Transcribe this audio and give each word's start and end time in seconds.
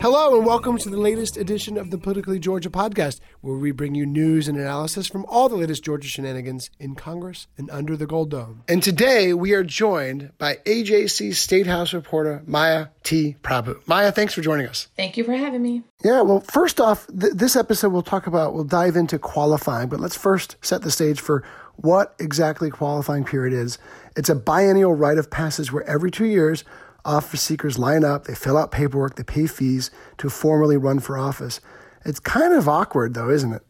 Hello, 0.00 0.34
and 0.34 0.46
welcome 0.46 0.78
to 0.78 0.88
the 0.88 0.96
latest 0.96 1.36
edition 1.36 1.76
of 1.76 1.90
the 1.90 1.98
Politically 1.98 2.38
Georgia 2.38 2.70
podcast, 2.70 3.20
where 3.42 3.58
we 3.58 3.70
bring 3.70 3.94
you 3.94 4.06
news 4.06 4.48
and 4.48 4.56
analysis 4.56 5.06
from 5.06 5.26
all 5.26 5.50
the 5.50 5.56
latest 5.56 5.84
Georgia 5.84 6.08
shenanigans 6.08 6.70
in 6.78 6.94
Congress 6.94 7.48
and 7.58 7.68
under 7.70 7.98
the 7.98 8.06
Gold 8.06 8.30
Dome. 8.30 8.62
And 8.66 8.82
today 8.82 9.34
we 9.34 9.52
are 9.52 9.62
joined 9.62 10.32
by 10.38 10.56
AJC 10.64 11.34
State 11.34 11.66
House 11.66 11.92
reporter 11.92 12.42
Maya 12.46 12.86
T. 13.02 13.36
Prabhu. 13.42 13.86
Maya, 13.86 14.10
thanks 14.10 14.32
for 14.32 14.40
joining 14.40 14.66
us. 14.66 14.88
Thank 14.96 15.18
you 15.18 15.24
for 15.24 15.34
having 15.34 15.60
me. 15.60 15.82
Yeah, 16.02 16.22
well, 16.22 16.40
first 16.40 16.80
off, 16.80 17.06
th- 17.08 17.34
this 17.34 17.54
episode 17.54 17.92
we'll 17.92 18.00
talk 18.00 18.26
about, 18.26 18.54
we'll 18.54 18.64
dive 18.64 18.96
into 18.96 19.18
qualifying, 19.18 19.90
but 19.90 20.00
let's 20.00 20.16
first 20.16 20.56
set 20.62 20.80
the 20.80 20.90
stage 20.90 21.20
for 21.20 21.44
what 21.76 22.14
exactly 22.18 22.70
qualifying 22.70 23.24
period 23.24 23.52
is. 23.52 23.76
It's 24.16 24.30
a 24.30 24.34
biennial 24.34 24.94
rite 24.94 25.18
of 25.18 25.30
passage 25.30 25.70
where 25.70 25.84
every 25.84 26.10
two 26.10 26.24
years, 26.24 26.64
office 27.04 27.42
seekers 27.42 27.78
line 27.78 28.04
up, 28.04 28.24
they 28.24 28.34
fill 28.34 28.56
out 28.56 28.70
paperwork, 28.70 29.16
they 29.16 29.22
pay 29.22 29.46
fees 29.46 29.90
to 30.18 30.30
formally 30.30 30.76
run 30.76 30.98
for 30.98 31.18
office. 31.18 31.60
It's 32.04 32.20
kind 32.20 32.54
of 32.54 32.68
awkward, 32.68 33.14
though, 33.14 33.30
isn't 33.30 33.52
it? 33.52 33.62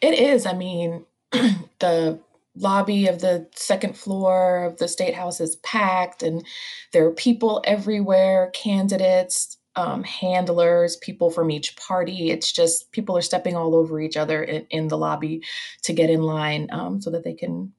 It 0.00 0.18
is. 0.18 0.46
I 0.46 0.54
mean, 0.54 1.04
the 1.30 2.18
lobby 2.56 3.06
of 3.06 3.20
the 3.20 3.46
second 3.54 3.96
floor 3.96 4.64
of 4.64 4.78
the 4.78 4.88
state 4.88 5.14
house 5.14 5.40
is 5.40 5.56
packed, 5.56 6.22
and 6.22 6.44
there 6.92 7.06
are 7.06 7.12
people 7.12 7.62
everywhere 7.64 8.50
candidates, 8.54 9.58
um, 9.76 10.02
handlers, 10.04 10.96
people 10.96 11.30
from 11.30 11.50
each 11.50 11.76
party. 11.76 12.30
It's 12.30 12.50
just 12.50 12.90
people 12.92 13.16
are 13.16 13.22
stepping 13.22 13.56
all 13.56 13.74
over 13.74 14.00
each 14.00 14.16
other 14.16 14.42
in, 14.42 14.66
in 14.70 14.88
the 14.88 14.98
lobby 14.98 15.42
to 15.82 15.92
get 15.92 16.10
in 16.10 16.22
line 16.22 16.68
um, 16.72 17.00
so 17.00 17.10
that 17.10 17.24
they 17.24 17.34
can 17.34 17.72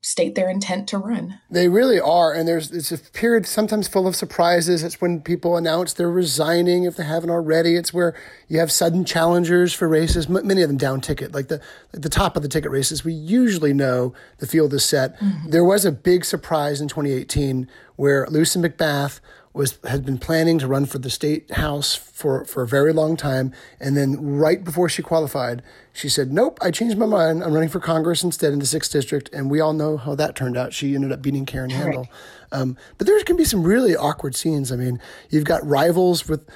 state 0.00 0.36
their 0.36 0.48
intent 0.48 0.88
to 0.88 0.98
run. 0.98 1.40
They 1.50 1.68
really 1.68 2.00
are, 2.00 2.32
and 2.32 2.46
there's 2.46 2.70
it's 2.70 2.92
a 2.92 2.98
period 2.98 3.46
sometimes 3.46 3.88
full 3.88 4.06
of 4.06 4.14
surprises. 4.14 4.84
It's 4.84 5.00
when 5.00 5.20
people 5.20 5.56
announce 5.56 5.92
they're 5.92 6.10
resigning 6.10 6.84
if 6.84 6.96
they 6.96 7.04
haven't 7.04 7.30
already. 7.30 7.74
It's 7.74 7.92
where 7.92 8.14
you 8.46 8.60
have 8.60 8.70
sudden 8.70 9.04
challengers 9.04 9.74
for 9.74 9.88
races, 9.88 10.26
m- 10.26 10.46
many 10.46 10.62
of 10.62 10.68
them 10.68 10.78
down 10.78 11.00
ticket, 11.00 11.32
like 11.32 11.48
the 11.48 11.60
like 11.92 12.02
the 12.02 12.08
top 12.08 12.36
of 12.36 12.42
the 12.42 12.48
ticket 12.48 12.70
races. 12.70 13.04
We 13.04 13.12
usually 13.12 13.72
know 13.72 14.14
the 14.38 14.46
field 14.46 14.72
is 14.72 14.84
set. 14.84 15.18
Mm-hmm. 15.20 15.50
There 15.50 15.64
was 15.64 15.84
a 15.84 15.92
big 15.92 16.24
surprise 16.24 16.80
in 16.80 16.88
2018 16.88 17.68
where 17.96 18.26
Lucy 18.30 18.60
McBath 18.60 19.18
was 19.52 19.78
had 19.84 20.04
been 20.04 20.18
planning 20.18 20.58
to 20.58 20.66
run 20.66 20.86
for 20.86 20.98
the 20.98 21.10
state 21.10 21.50
house 21.52 21.94
for, 21.94 22.44
for 22.44 22.62
a 22.62 22.66
very 22.66 22.92
long 22.92 23.16
time, 23.16 23.52
and 23.80 23.96
then 23.96 24.20
right 24.20 24.62
before 24.62 24.88
she 24.88 25.02
qualified, 25.02 25.62
she 25.92 26.08
said, 26.08 26.32
"Nope, 26.32 26.58
I 26.62 26.70
changed 26.70 26.98
my 26.98 27.06
mind. 27.06 27.42
I'm 27.42 27.52
running 27.52 27.68
for 27.68 27.80
Congress 27.80 28.22
instead 28.22 28.52
in 28.52 28.58
the 28.58 28.66
sixth 28.66 28.92
district." 28.92 29.30
And 29.32 29.50
we 29.50 29.60
all 29.60 29.72
know 29.72 29.96
how 29.96 30.14
that 30.14 30.34
turned 30.36 30.56
out. 30.56 30.72
She 30.72 30.94
ended 30.94 31.12
up 31.12 31.22
beating 31.22 31.46
Karen 31.46 31.70
Handel. 31.70 32.08
Um, 32.52 32.76
but 32.96 33.06
there 33.06 33.22
can 33.24 33.36
be 33.36 33.44
some 33.44 33.62
really 33.62 33.96
awkward 33.96 34.34
scenes. 34.34 34.72
I 34.72 34.76
mean, 34.76 35.00
you've 35.28 35.44
got 35.44 35.64
rivals 35.66 36.28
with 36.28 36.48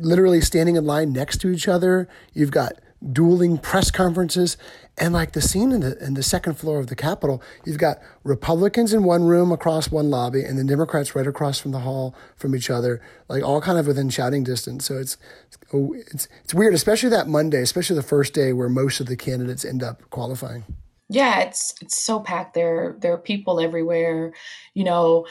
literally 0.00 0.40
standing 0.40 0.76
in 0.76 0.84
line 0.84 1.12
next 1.12 1.38
to 1.42 1.50
each 1.50 1.68
other. 1.68 2.08
You've 2.32 2.50
got 2.50 2.74
dueling 3.12 3.58
press 3.58 3.90
conferences 3.90 4.56
and 4.98 5.12
like 5.12 5.32
the 5.32 5.42
scene 5.42 5.72
in 5.72 5.80
the 5.80 6.02
in 6.02 6.14
the 6.14 6.22
second 6.22 6.54
floor 6.54 6.78
of 6.78 6.86
the 6.86 6.96
Capitol, 6.96 7.42
you've 7.64 7.78
got 7.78 7.98
Republicans 8.24 8.94
in 8.94 9.04
one 9.04 9.24
room 9.24 9.52
across 9.52 9.90
one 9.90 10.08
lobby 10.08 10.42
and 10.42 10.58
the 10.58 10.64
Democrats 10.64 11.14
right 11.14 11.26
across 11.26 11.58
from 11.58 11.72
the 11.72 11.80
hall 11.80 12.14
from 12.36 12.56
each 12.56 12.70
other, 12.70 13.02
like 13.28 13.42
all 13.42 13.60
kind 13.60 13.78
of 13.78 13.86
within 13.86 14.08
shouting 14.08 14.42
distance. 14.42 14.86
So 14.86 14.96
it's 14.96 15.18
it's 15.72 16.28
it's 16.44 16.54
weird, 16.54 16.72
especially 16.72 17.10
that 17.10 17.28
Monday, 17.28 17.60
especially 17.60 17.96
the 17.96 18.02
first 18.02 18.32
day 18.32 18.52
where 18.54 18.70
most 18.70 19.00
of 19.00 19.06
the 19.06 19.16
candidates 19.16 19.64
end 19.64 19.82
up 19.82 20.08
qualifying. 20.10 20.64
Yeah, 21.08 21.40
it's 21.40 21.74
it's 21.82 21.96
so 21.96 22.18
packed 22.18 22.54
there. 22.54 22.96
There 22.98 23.12
are 23.12 23.18
people 23.18 23.60
everywhere. 23.60 24.32
You 24.72 24.84
know, 24.84 25.26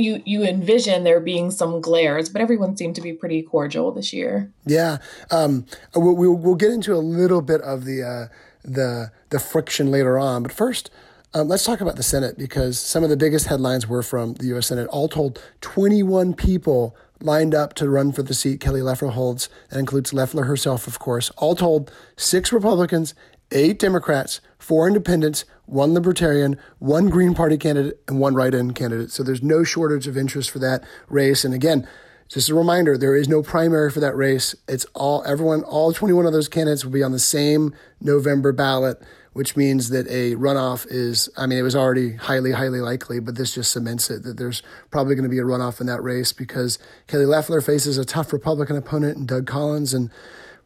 you 0.00 0.22
you 0.24 0.42
envision 0.44 1.04
there 1.04 1.20
being 1.20 1.50
some 1.50 1.80
glares, 1.80 2.28
but 2.28 2.42
everyone 2.42 2.76
seemed 2.76 2.94
to 2.96 3.00
be 3.00 3.12
pretty 3.12 3.42
cordial 3.42 3.92
this 3.92 4.12
year. 4.12 4.50
Yeah, 4.66 4.98
um, 5.30 5.66
we'll, 5.94 6.16
we'll 6.16 6.34
we'll 6.34 6.54
get 6.54 6.70
into 6.70 6.94
a 6.94 6.98
little 6.98 7.42
bit 7.42 7.60
of 7.62 7.84
the 7.84 8.02
uh, 8.02 8.34
the 8.64 9.12
the 9.30 9.38
friction 9.38 9.90
later 9.90 10.18
on, 10.18 10.42
but 10.42 10.52
first. 10.52 10.90
Um, 11.32 11.46
let's 11.46 11.62
talk 11.62 11.80
about 11.80 11.94
the 11.94 12.02
Senate 12.02 12.36
because 12.36 12.76
some 12.76 13.04
of 13.04 13.08
the 13.08 13.16
biggest 13.16 13.46
headlines 13.46 13.86
were 13.86 14.02
from 14.02 14.34
the 14.34 14.46
U.S. 14.46 14.66
Senate. 14.66 14.88
All 14.88 15.06
told, 15.06 15.40
21 15.60 16.34
people 16.34 16.96
lined 17.20 17.54
up 17.54 17.74
to 17.74 17.88
run 17.88 18.10
for 18.10 18.24
the 18.24 18.34
seat 18.34 18.58
Kelly 18.58 18.82
Loeffler 18.82 19.10
holds. 19.10 19.48
That 19.68 19.78
includes 19.78 20.12
Loeffler 20.12 20.46
herself, 20.46 20.88
of 20.88 20.98
course. 20.98 21.30
All 21.36 21.54
told, 21.54 21.92
six 22.16 22.52
Republicans, 22.52 23.14
eight 23.52 23.78
Democrats, 23.78 24.40
four 24.58 24.86
independents, 24.86 25.44
one 25.70 25.94
Libertarian, 25.94 26.58
one 26.78 27.08
Green 27.08 27.34
Party 27.34 27.56
candidate, 27.56 28.00
and 28.08 28.18
one 28.18 28.34
right 28.34 28.52
in 28.52 28.72
candidate. 28.72 29.10
So 29.10 29.22
there's 29.22 29.42
no 29.42 29.64
shortage 29.64 30.06
of 30.06 30.16
interest 30.16 30.50
for 30.50 30.58
that 30.58 30.84
race. 31.08 31.44
And 31.44 31.54
again, 31.54 31.88
just 32.28 32.48
a 32.48 32.54
reminder, 32.54 32.96
there 32.96 33.16
is 33.16 33.28
no 33.28 33.42
primary 33.42 33.90
for 33.90 34.00
that 34.00 34.14
race. 34.14 34.54
It's 34.68 34.84
all 34.94 35.24
everyone, 35.24 35.62
all 35.62 35.92
21 35.92 36.26
of 36.26 36.32
those 36.32 36.48
candidates 36.48 36.84
will 36.84 36.92
be 36.92 37.02
on 37.02 37.12
the 37.12 37.18
same 37.18 37.74
November 38.00 38.52
ballot, 38.52 39.02
which 39.32 39.56
means 39.56 39.90
that 39.90 40.06
a 40.08 40.36
runoff 40.36 40.86
is, 40.88 41.28
I 41.36 41.46
mean, 41.46 41.58
it 41.58 41.62
was 41.62 41.74
already 41.74 42.14
highly, 42.14 42.52
highly 42.52 42.80
likely, 42.80 43.18
but 43.18 43.36
this 43.36 43.54
just 43.54 43.72
cements 43.72 44.10
it 44.10 44.22
that 44.22 44.36
there's 44.36 44.62
probably 44.90 45.14
going 45.14 45.24
to 45.24 45.30
be 45.30 45.38
a 45.38 45.44
runoff 45.44 45.80
in 45.80 45.86
that 45.86 46.02
race 46.02 46.32
because 46.32 46.78
Kelly 47.06 47.26
Loeffler 47.26 47.60
faces 47.60 47.98
a 47.98 48.04
tough 48.04 48.32
Republican 48.32 48.76
opponent 48.76 49.16
in 49.16 49.26
Doug 49.26 49.46
Collins 49.46 49.92
and 49.92 50.10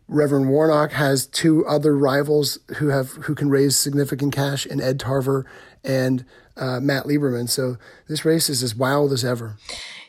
Reverend 0.06 0.50
Warnock 0.50 0.92
has 0.92 1.26
two 1.26 1.64
other 1.66 1.96
rivals 1.96 2.58
who 2.76 2.88
have 2.88 3.12
who 3.12 3.34
can 3.34 3.48
raise 3.48 3.76
significant 3.76 4.34
cash 4.34 4.66
in 4.66 4.80
Ed 4.80 5.00
Tarver 5.00 5.46
and 5.82 6.24
uh, 6.56 6.80
Matt 6.80 7.04
Lieberman. 7.04 7.48
So 7.48 7.76
this 8.06 8.24
race 8.24 8.48
is 8.48 8.62
as 8.62 8.74
wild 8.74 9.12
as 9.12 9.24
ever. 9.24 9.56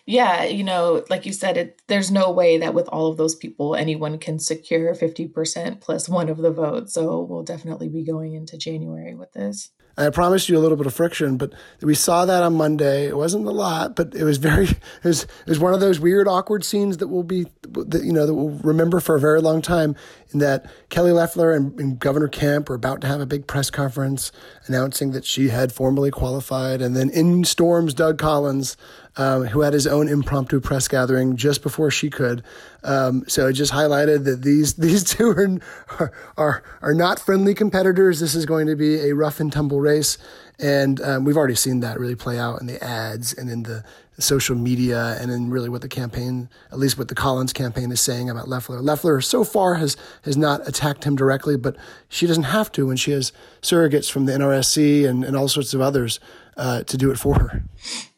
Yeah, 0.05 0.43
you 0.43 0.63
know, 0.63 1.03
like 1.09 1.25
you 1.25 1.33
said, 1.33 1.57
it, 1.57 1.81
there's 1.87 2.11
no 2.11 2.31
way 2.31 2.59
that 2.59 2.75
with 2.75 2.87
all 2.89 3.07
of 3.07 3.17
those 3.17 3.33
people, 3.33 3.75
anyone 3.75 4.19
can 4.19 4.37
secure 4.37 4.93
50% 4.93 5.81
plus 5.81 6.07
one 6.07 6.29
of 6.29 6.37
the 6.37 6.51
votes. 6.51 6.93
So 6.93 7.21
we'll 7.21 7.43
definitely 7.43 7.89
be 7.89 8.03
going 8.03 8.35
into 8.35 8.55
January 8.57 9.15
with 9.15 9.33
this. 9.33 9.71
I 9.97 10.09
promised 10.09 10.49
you 10.49 10.57
a 10.57 10.59
little 10.59 10.77
bit 10.77 10.87
of 10.87 10.93
friction, 10.93 11.37
but 11.37 11.53
we 11.81 11.95
saw 11.95 12.25
that 12.25 12.43
on 12.43 12.55
Monday. 12.55 13.07
It 13.07 13.15
wasn't 13.15 13.47
a 13.47 13.51
lot, 13.51 13.95
but 13.95 14.13
it 14.13 14.23
was 14.23 14.37
very. 14.37 14.67
It 15.03 15.09
was, 15.09 15.23
it 15.23 15.47
was 15.47 15.59
one 15.59 15.73
of 15.73 15.79
those 15.79 15.99
weird, 15.99 16.27
awkward 16.27 16.63
scenes 16.63 16.97
that 16.97 17.09
will 17.09 17.23
be, 17.23 17.45
that 17.61 18.03
you 18.03 18.11
know, 18.11 18.25
that 18.25 18.33
we'll 18.33 18.49
remember 18.63 18.99
for 18.99 19.15
a 19.15 19.19
very 19.19 19.39
long 19.39 19.61
time. 19.61 19.95
In 20.31 20.39
that 20.39 20.69
Kelly 20.89 21.11
Loeffler 21.11 21.51
and, 21.51 21.79
and 21.79 21.99
Governor 21.99 22.27
Kemp 22.27 22.67
were 22.67 22.75
about 22.75 23.01
to 23.01 23.07
have 23.07 23.21
a 23.21 23.25
big 23.25 23.45
press 23.45 23.69
conference 23.69 24.31
announcing 24.65 25.11
that 25.11 25.25
she 25.25 25.49
had 25.49 25.71
formally 25.71 26.09
qualified, 26.11 26.81
and 26.81 26.95
then 26.95 27.09
in 27.11 27.43
storms 27.43 27.93
Doug 27.93 28.17
Collins, 28.17 28.75
um, 29.17 29.45
who 29.45 29.61
had 29.61 29.73
his 29.73 29.87
own 29.87 30.07
impromptu 30.07 30.59
press 30.59 30.87
gathering 30.87 31.35
just 31.37 31.63
before 31.63 31.89
she 31.89 32.09
could. 32.09 32.43
Um, 32.83 33.23
so 33.27 33.47
it 33.47 33.53
just 33.53 33.71
highlighted 33.71 34.25
that 34.25 34.41
these 34.41 34.73
these 34.85 35.03
two 35.03 35.59
are, 35.99 36.11
are 36.37 36.63
are 36.81 36.93
not 36.93 37.19
friendly 37.19 37.53
competitors. 37.53 38.19
This 38.19 38.35
is 38.35 38.45
going 38.45 38.67
to 38.67 38.75
be 38.75 39.09
a 39.09 39.15
rough 39.15 39.39
and 39.39 39.51
tumble 39.51 39.79
race, 39.79 40.17
and 40.59 41.01
um, 41.01 41.25
we've 41.25 41.37
already 41.37 41.55
seen 41.55 41.79
that 41.81 41.99
really 41.99 42.15
play 42.15 42.37
out 42.37 42.61
in 42.61 42.67
the 42.67 42.83
ads 42.83 43.33
and 43.33 43.49
in 43.49 43.63
the 43.63 43.83
social 44.17 44.55
media 44.55 45.17
and 45.19 45.29
in 45.29 45.49
really 45.49 45.67
what 45.67 45.81
the 45.81 45.89
campaign, 45.89 46.49
at 46.71 46.79
least 46.79 46.97
what 46.97 47.09
the 47.09 47.15
Collins 47.15 47.51
campaign 47.51 47.91
is 47.91 47.99
saying 47.99 48.29
about 48.29 48.47
Loeffler. 48.47 48.81
Loeffler 48.81 49.19
so 49.19 49.43
far 49.43 49.75
has 49.75 49.97
has 50.23 50.37
not 50.37 50.65
attacked 50.67 51.03
him 51.03 51.15
directly, 51.15 51.57
but 51.57 51.75
she 52.07 52.25
doesn't 52.27 52.43
have 52.43 52.71
to 52.73 52.87
when 52.87 52.97
she 52.97 53.11
has 53.11 53.33
surrogates 53.61 54.09
from 54.09 54.25
the 54.25 54.33
NRSC 54.33 55.07
and, 55.07 55.23
and 55.23 55.35
all 55.35 55.47
sorts 55.47 55.73
of 55.73 55.81
others 55.81 56.19
uh, 56.57 56.83
to 56.83 56.97
do 56.97 57.11
it 57.11 57.19
for 57.19 57.35
her. 57.35 57.63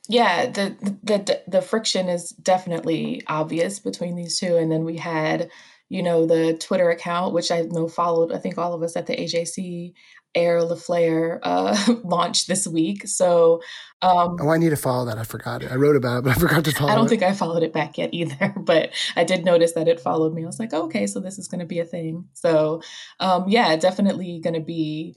Yeah, 0.09 0.45
the, 0.47 0.75
the 1.03 1.41
the 1.47 1.61
friction 1.61 2.07
is 2.07 2.29
definitely 2.29 3.23
obvious 3.27 3.79
between 3.79 4.15
these 4.15 4.39
two, 4.39 4.55
and 4.55 4.71
then 4.71 4.85
we 4.85 4.97
had, 4.97 5.49
you 5.89 6.01
know, 6.01 6.25
the 6.25 6.53
Twitter 6.53 6.89
account, 6.89 7.33
which 7.33 7.51
I 7.51 7.61
know 7.61 7.87
followed. 7.87 8.31
I 8.31 8.37
think 8.37 8.57
all 8.57 8.73
of 8.73 8.83
us 8.83 8.95
at 8.95 9.07
the 9.07 9.15
AJC 9.15 9.93
Air 10.37 10.61
LaFleur 10.61 11.39
uh, 11.41 11.95
launched 12.03 12.47
this 12.47 12.67
week. 12.67 13.07
So, 13.07 13.61
um, 14.01 14.37
oh, 14.39 14.49
I 14.49 14.57
need 14.57 14.69
to 14.69 14.75
follow 14.75 15.05
that. 15.05 15.17
I 15.17 15.23
forgot 15.23 15.63
it. 15.63 15.71
I 15.71 15.75
wrote 15.75 15.95
about 15.95 16.19
it, 16.19 16.23
but 16.25 16.37
I 16.37 16.39
forgot 16.39 16.63
to 16.65 16.71
follow. 16.71 16.91
I 16.91 16.95
don't 16.95 17.07
it. 17.07 17.09
think 17.09 17.23
I 17.23 17.33
followed 17.33 17.63
it 17.63 17.73
back 17.73 17.97
yet 17.97 18.11
either, 18.13 18.53
but 18.57 18.91
I 19.15 19.23
did 19.23 19.43
notice 19.43 19.73
that 19.73 19.87
it 19.87 19.99
followed 19.99 20.33
me. 20.33 20.43
I 20.43 20.45
was 20.45 20.59
like, 20.59 20.73
oh, 20.73 20.83
okay, 20.83 21.07
so 21.07 21.19
this 21.19 21.39
is 21.39 21.47
going 21.47 21.59
to 21.59 21.65
be 21.65 21.79
a 21.79 21.85
thing. 21.85 22.25
So, 22.33 22.81
um, 23.19 23.45
yeah, 23.47 23.75
definitely 23.75 24.39
going 24.39 24.53
to 24.53 24.61
be 24.61 25.15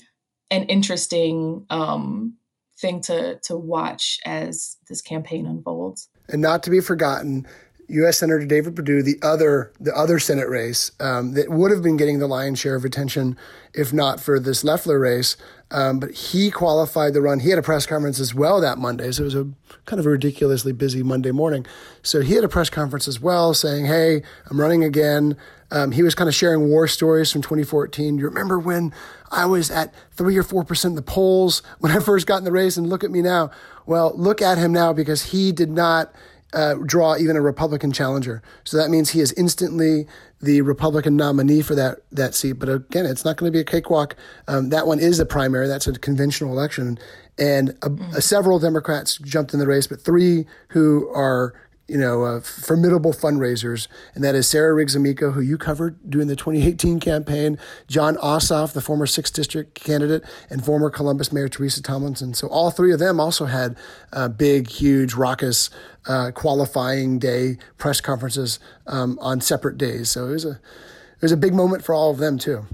an 0.51 0.65
interesting 0.65 1.67
um, 1.71 2.37
thing 2.81 3.01
to 3.03 3.39
to 3.45 3.57
watch 3.57 4.19
as 4.25 4.77
this 4.89 5.03
campaign 5.03 5.47
unfolds. 5.47 6.09
And 6.29 6.41
not 6.41 6.63
to 6.65 6.71
be 6.71 6.81
forgotten, 6.81 7.47
U.S. 7.89 8.19
Senator 8.19 8.45
David 8.45 8.77
Perdue, 8.77 9.03
the 9.03 9.19
other 9.23 9.73
the 9.81 9.95
other 9.97 10.19
Senate 10.19 10.49
race 10.49 10.93
um, 11.01 11.35
that 11.35 11.51
would 11.51 11.71
have 11.71 11.83
been 11.83 11.97
getting 11.97 12.19
the 12.19 12.29
lion's 12.29 12.59
share 12.59 12.75
of 12.75 12.85
attention 12.85 13.37
if 13.75 13.93
not 13.93 14.21
for 14.21 14.39
this 14.39 14.65
Loeffler 14.65 14.99
race. 14.99 15.37
Um, 15.73 16.01
but 16.01 16.11
he 16.11 16.51
qualified 16.51 17.15
the 17.15 17.21
run. 17.21 17.41
He 17.41 17.51
had 17.51 17.59
a 17.59 17.63
press 17.63 17.87
conference 17.87 18.19
as 18.19 18.35
well 18.35 18.61
that 18.61 18.79
Monday, 18.79 19.13
so 19.13 19.23
it 19.23 19.27
was 19.27 19.35
a 19.37 19.49
kind 19.87 20.01
of 20.01 20.07
a 20.07 20.11
ridiculously 20.11 20.73
busy 20.73 21.03
Monday 21.03 21.31
morning. 21.31 21.65
So 22.03 22.21
he 22.21 22.35
had 22.35 22.43
a 22.43 22.49
press 22.49 22.69
conference 22.71 23.07
as 23.07 23.21
well, 23.21 23.55
saying, 23.55 23.87
"Hey, 23.87 24.23
I'm 24.51 24.61
running 24.61 24.83
again." 24.83 25.37
Um, 25.71 25.93
he 25.93 26.03
was 26.03 26.17
kind 26.17 26.27
of 26.27 26.35
sharing 26.35 26.69
war 26.69 26.89
stories 26.89 27.31
from 27.31 27.43
2014. 27.43 28.19
You 28.19 28.25
remember 28.25 28.59
when 28.59 28.93
I 29.31 29.47
was 29.47 29.71
at 29.71 29.95
three 30.11 30.37
or 30.37 30.43
four 30.43 30.65
percent 30.65 30.93
in 30.93 30.97
the 30.97 31.03
polls 31.03 31.63
when 31.79 31.93
I 31.93 32.01
first 32.01 32.27
got 32.27 32.39
in 32.39 32.45
the 32.45 32.53
race, 32.53 32.77
and 32.77 32.89
look 32.89 33.05
at 33.05 33.11
me 33.13 33.23
now. 33.23 33.53
Well, 33.87 34.13
look 34.17 34.43
at 34.43 34.59
him 34.59 34.73
now 34.73 34.93
because 34.93 35.27
he 35.27 35.53
did 35.53 35.71
not 35.71 36.13
uh, 36.53 36.75
draw 36.75 37.17
even 37.17 37.37
a 37.37 37.41
Republican 37.41 37.93
challenger. 37.93 38.43
So 38.65 38.77
that 38.77 38.91
means 38.91 39.11
he 39.11 39.21
is 39.21 39.33
instantly 39.33 40.07
the 40.41 40.63
Republican 40.63 41.17
nominee 41.17 41.63
for 41.63 41.75
that 41.75 41.99
that 42.13 42.35
seat. 42.35 42.53
But 42.53 42.69
again, 42.69 43.07
it's 43.07 43.25
not 43.25 43.37
going 43.37 43.51
to 43.51 43.57
be 43.57 43.61
a 43.61 43.65
cakewalk. 43.65 44.17
Um, 44.49 44.71
that 44.71 44.87
one 44.87 44.99
is 44.99 45.21
a 45.21 45.27
primary. 45.27 45.69
That's 45.69 45.87
a 45.87 45.93
conventional 45.93 46.53
election, 46.53 46.99
and 47.39 47.77
a, 47.83 47.91
a, 48.17 48.23
several 48.23 48.59
Democrats 48.59 49.19
jumped 49.19 49.53
in 49.53 49.61
the 49.61 49.67
race, 49.67 49.87
but 49.87 50.01
three 50.01 50.47
who 50.69 51.09
are 51.15 51.55
you 51.91 51.99
know, 51.99 52.23
uh, 52.23 52.41
formidable 52.41 53.13
fundraisers, 53.13 53.89
and 54.15 54.23
that 54.23 54.37
is 54.37 54.47
Sarah 54.47 54.73
Riggs 54.73 54.95
Amico, 54.95 55.33
who 55.33 55.41
you 55.41 55.59
covered 55.59 55.99
during 56.09 56.29
the 56.29 56.37
2018 56.37 57.01
campaign, 57.01 57.59
Jon 57.89 58.15
Ossoff, 58.19 58.73
the 58.73 58.81
former 58.81 59.07
6th 59.07 59.33
District 59.33 59.75
candidate, 59.75 60.23
and 60.49 60.65
former 60.65 60.89
Columbus 60.89 61.33
Mayor 61.33 61.49
Teresa 61.49 61.83
Tomlinson. 61.83 62.33
So 62.33 62.47
all 62.47 62.71
three 62.71 62.93
of 62.93 63.01
them 63.01 63.19
also 63.19 63.47
had 63.47 63.77
uh, 64.13 64.29
big, 64.29 64.69
huge, 64.69 65.15
raucous 65.15 65.69
uh, 66.07 66.31
qualifying 66.31 67.19
day 67.19 67.59
press 67.77 68.01
conferences 68.01 68.61
um, 68.87 69.19
on 69.21 69.41
separate 69.41 69.77
days. 69.77 70.11
So 70.11 70.29
it 70.29 70.33
was 70.33 70.45
a 70.45 70.51
it 70.51 71.23
was 71.23 71.33
a 71.33 71.37
big 71.37 71.55
moment 71.55 71.85
for 71.85 71.93
all 71.93 72.13
of 72.13 72.19
them 72.19 72.39
too. 72.39 72.67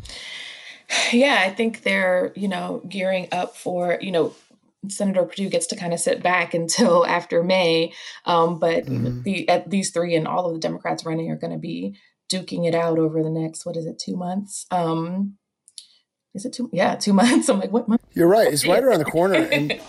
Yeah, 1.10 1.38
I 1.40 1.50
think 1.50 1.84
they're 1.84 2.32
you 2.36 2.48
know 2.48 2.82
gearing 2.86 3.28
up 3.32 3.56
for 3.56 3.96
you 4.02 4.12
know 4.12 4.34
Senator 4.88 5.24
Perdue 5.24 5.48
gets 5.48 5.66
to 5.68 5.76
kind 5.76 5.92
of 5.92 6.00
sit 6.00 6.22
back 6.22 6.54
until 6.54 7.06
after 7.06 7.42
May. 7.42 7.92
Um, 8.24 8.58
but 8.58 8.86
mm-hmm. 8.86 9.22
the, 9.22 9.48
at 9.48 9.70
these 9.70 9.90
three 9.90 10.14
and 10.14 10.26
all 10.26 10.46
of 10.46 10.54
the 10.54 10.60
Democrats 10.60 11.04
running 11.04 11.30
are 11.30 11.36
going 11.36 11.52
to 11.52 11.58
be 11.58 11.96
duking 12.32 12.66
it 12.66 12.74
out 12.74 12.98
over 12.98 13.22
the 13.22 13.30
next, 13.30 13.64
what 13.64 13.76
is 13.76 13.86
it, 13.86 13.98
two 13.98 14.16
months? 14.16 14.66
Um, 14.70 15.36
is 16.34 16.44
it 16.44 16.52
two? 16.52 16.68
Yeah, 16.72 16.96
two 16.96 17.12
months. 17.14 17.48
I'm 17.48 17.60
like, 17.60 17.72
what 17.72 17.88
month? 17.88 18.02
You're 18.14 18.28
right. 18.28 18.52
It's 18.52 18.66
right 18.66 18.82
around 18.82 18.98
the 18.98 19.04
corner. 19.10 19.36
And 19.36 19.80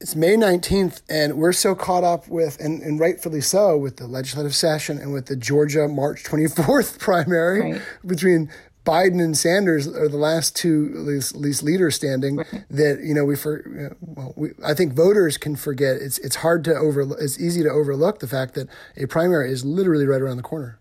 it's 0.00 0.14
May 0.14 0.36
19th, 0.36 1.00
and 1.08 1.38
we're 1.38 1.52
so 1.52 1.74
caught 1.74 2.04
up 2.04 2.28
with, 2.28 2.60
and, 2.60 2.82
and 2.82 3.00
rightfully 3.00 3.40
so, 3.40 3.78
with 3.78 3.96
the 3.96 4.06
legislative 4.06 4.54
session 4.54 4.98
and 4.98 5.12
with 5.12 5.26
the 5.26 5.36
Georgia 5.36 5.88
March 5.88 6.22
24th 6.22 6.98
primary 6.98 7.72
right. 7.72 7.82
between 8.04 8.50
Biden 8.86 9.22
and 9.22 9.36
Sanders 9.36 9.88
are 9.88 10.08
the 10.08 10.16
last 10.16 10.54
two 10.54 10.90
least, 10.94 11.34
least 11.34 11.62
leaders 11.62 11.96
standing. 11.96 12.36
Right. 12.36 12.64
That 12.70 13.00
you 13.02 13.12
know 13.12 13.24
we 13.24 13.36
for 13.36 13.96
well, 14.00 14.32
we, 14.36 14.50
I 14.64 14.72
think 14.72 14.94
voters 14.94 15.36
can 15.36 15.56
forget. 15.56 15.96
It's 15.96 16.18
it's 16.18 16.36
hard 16.36 16.64
to 16.64 16.74
over. 16.74 17.02
It's 17.18 17.38
easy 17.38 17.62
to 17.64 17.70
overlook 17.70 18.20
the 18.20 18.28
fact 18.28 18.54
that 18.54 18.68
a 18.96 19.06
primary 19.06 19.50
is 19.50 19.64
literally 19.64 20.06
right 20.06 20.22
around 20.22 20.36
the 20.36 20.42
corner. 20.42 20.78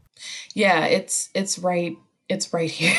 Yeah, 0.54 0.86
it's 0.86 1.30
it's 1.34 1.58
right. 1.60 1.98
It's 2.30 2.54
right 2.54 2.72
here, 2.80 2.96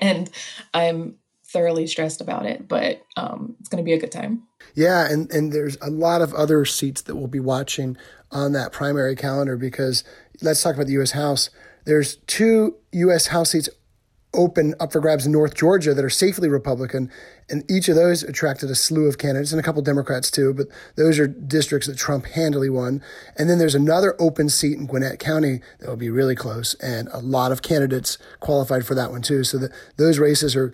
and 0.00 0.30
I'm 0.72 1.16
thoroughly 1.44 1.86
stressed 1.86 2.20
about 2.20 2.44
it. 2.44 2.68
But 2.68 3.02
um, 3.16 3.56
it's 3.60 3.68
going 3.68 3.82
to 3.82 3.84
be 3.84 3.94
a 3.94 3.98
good 3.98 4.12
time. 4.12 4.42
Yeah, 4.74 5.10
and 5.10 5.30
and 5.32 5.52
there's 5.52 5.78
a 5.80 5.90
lot 5.90 6.20
of 6.20 6.34
other 6.34 6.66
seats 6.66 7.00
that 7.02 7.16
we'll 7.16 7.28
be 7.28 7.40
watching 7.40 7.96
on 8.30 8.52
that 8.52 8.72
primary 8.72 9.16
calendar 9.16 9.56
because 9.56 10.04
let's 10.42 10.62
talk 10.62 10.74
about 10.74 10.86
the 10.86 10.92
U.S. 10.94 11.12
House. 11.12 11.48
There's 11.86 12.16
two 12.26 12.76
U.S. 12.92 13.28
House 13.28 13.50
seats 13.50 13.68
open 14.34 14.74
up 14.80 14.92
for 14.92 15.00
grabs 15.00 15.26
in 15.26 15.32
North 15.32 15.54
Georgia 15.54 15.94
that 15.94 16.04
are 16.04 16.10
safely 16.10 16.48
Republican, 16.48 17.10
and 17.48 17.68
each 17.70 17.88
of 17.88 17.96
those 17.96 18.22
attracted 18.22 18.70
a 18.70 18.74
slew 18.74 19.06
of 19.06 19.18
candidates 19.18 19.52
and 19.52 19.60
a 19.60 19.62
couple 19.62 19.80
Democrats 19.82 20.30
too. 20.30 20.52
But 20.52 20.68
those 20.96 21.18
are 21.18 21.26
districts 21.26 21.86
that 21.86 21.96
Trump 21.96 22.26
handily 22.26 22.70
won. 22.70 23.02
And 23.36 23.48
then 23.48 23.58
there's 23.58 23.74
another 23.74 24.14
open 24.18 24.48
seat 24.48 24.78
in 24.78 24.86
Gwinnett 24.86 25.18
County 25.18 25.60
that 25.80 25.88
will 25.88 25.96
be 25.96 26.10
really 26.10 26.34
close, 26.34 26.74
and 26.74 27.08
a 27.12 27.20
lot 27.20 27.52
of 27.52 27.62
candidates 27.62 28.18
qualified 28.40 28.84
for 28.84 28.94
that 28.94 29.10
one 29.10 29.22
too. 29.22 29.44
So 29.44 29.58
that 29.58 29.72
those 29.96 30.18
races 30.18 30.54
are 30.56 30.72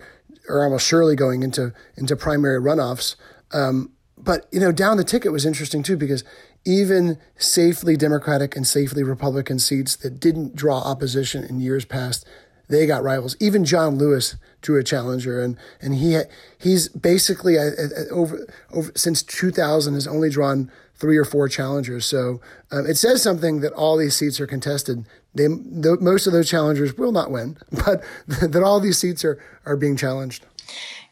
are 0.49 0.63
almost 0.63 0.85
surely 0.85 1.15
going 1.15 1.43
into 1.43 1.73
into 1.95 2.15
primary 2.15 2.59
runoffs. 2.59 3.15
Um, 3.51 3.91
but 4.17 4.47
you 4.51 4.59
know, 4.59 4.71
down 4.71 4.97
the 4.97 5.03
ticket 5.03 5.31
was 5.31 5.45
interesting 5.45 5.83
too 5.83 5.97
because 5.97 6.23
even 6.65 7.17
safely 7.37 7.97
Democratic 7.97 8.55
and 8.55 8.67
safely 8.67 9.03
Republican 9.03 9.59
seats 9.59 9.95
that 9.97 10.19
didn't 10.19 10.55
draw 10.55 10.79
opposition 10.79 11.43
in 11.43 11.59
years 11.59 11.85
past 11.85 12.25
they 12.71 12.85
got 12.85 13.03
rivals. 13.03 13.35
Even 13.39 13.65
John 13.65 13.97
Lewis 13.97 14.35
drew 14.61 14.79
a 14.79 14.83
challenger, 14.83 15.41
and 15.41 15.57
and 15.81 15.95
he 15.95 16.19
he's 16.57 16.87
basically 16.89 17.57
uh, 17.57 17.63
uh, 17.63 18.13
over 18.13 18.47
over 18.71 18.91
since 18.95 19.21
2000 19.21 19.93
has 19.93 20.07
only 20.07 20.29
drawn 20.29 20.71
three 20.95 21.17
or 21.17 21.25
four 21.25 21.47
challengers. 21.47 22.05
So 22.05 22.39
um, 22.71 22.85
it 22.85 22.95
says 22.95 23.21
something 23.21 23.59
that 23.61 23.73
all 23.73 23.97
these 23.97 24.15
seats 24.15 24.39
are 24.39 24.47
contested. 24.47 25.05
They 25.35 25.47
the, 25.47 25.97
most 25.99 26.27
of 26.27 26.33
those 26.33 26.49
challengers 26.49 26.97
will 26.97 27.11
not 27.11 27.29
win, 27.29 27.57
but 27.85 28.03
that 28.27 28.63
all 28.63 28.79
these 28.79 28.97
seats 28.97 29.23
are 29.25 29.37
are 29.65 29.75
being 29.75 29.97
challenged. 29.97 30.45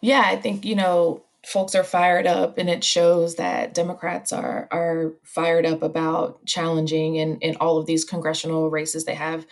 Yeah, 0.01 0.23
I 0.25 0.37
think 0.37 0.65
you 0.65 0.75
know 0.75 1.23
folks 1.45 1.73
are 1.73 1.83
fired 1.83 2.27
up 2.27 2.57
and 2.57 2.69
it 2.69 2.83
shows 2.83 3.35
that 3.35 3.73
democrats 3.73 4.33
are 4.33 4.67
are 4.71 5.13
fired 5.23 5.65
up 5.65 5.81
about 5.81 6.45
challenging 6.45 7.15
in 7.15 7.37
in 7.39 7.55
all 7.61 7.77
of 7.77 7.85
these 7.85 8.03
congressional 8.03 8.69
races 8.69 9.05
they 9.05 9.15
have 9.15 9.47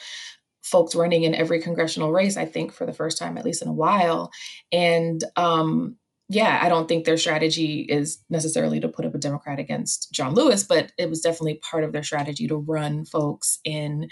folks 0.67 0.95
running 0.95 1.24
in 1.24 1.36
every 1.36 1.62
congressional 1.62 2.12
race, 2.12 2.38
I 2.38 2.45
think, 2.45 2.74
for 2.74 2.86
the 2.86 2.93
first 2.93 3.17
time, 3.17 3.38
at 3.38 3.45
least 3.45 3.62
in 3.62 3.67
a 3.67 3.74
while. 3.74 4.31
And 4.71 5.24
um, 5.36 5.97
yeah, 6.29 6.59
I 6.62 6.69
don't 6.69 6.88
think 6.88 7.05
their 7.05 7.17
strategy 7.17 7.81
is 7.81 8.19
necessarily 8.29 8.79
to 8.81 8.89
put 8.89 9.05
up 9.05 9.15
a 9.15 9.19
Democrat 9.19 9.59
against 9.59 10.12
John 10.12 10.33
Lewis, 10.33 10.63
but 10.63 10.91
it 10.97 11.09
was 11.09 11.21
definitely 11.21 11.55
part 11.55 11.83
of 11.83 11.93
their 11.93 12.03
strategy 12.03 12.47
to 12.47 12.57
run 12.57 13.05
folks 13.05 13.59
in 13.63 14.09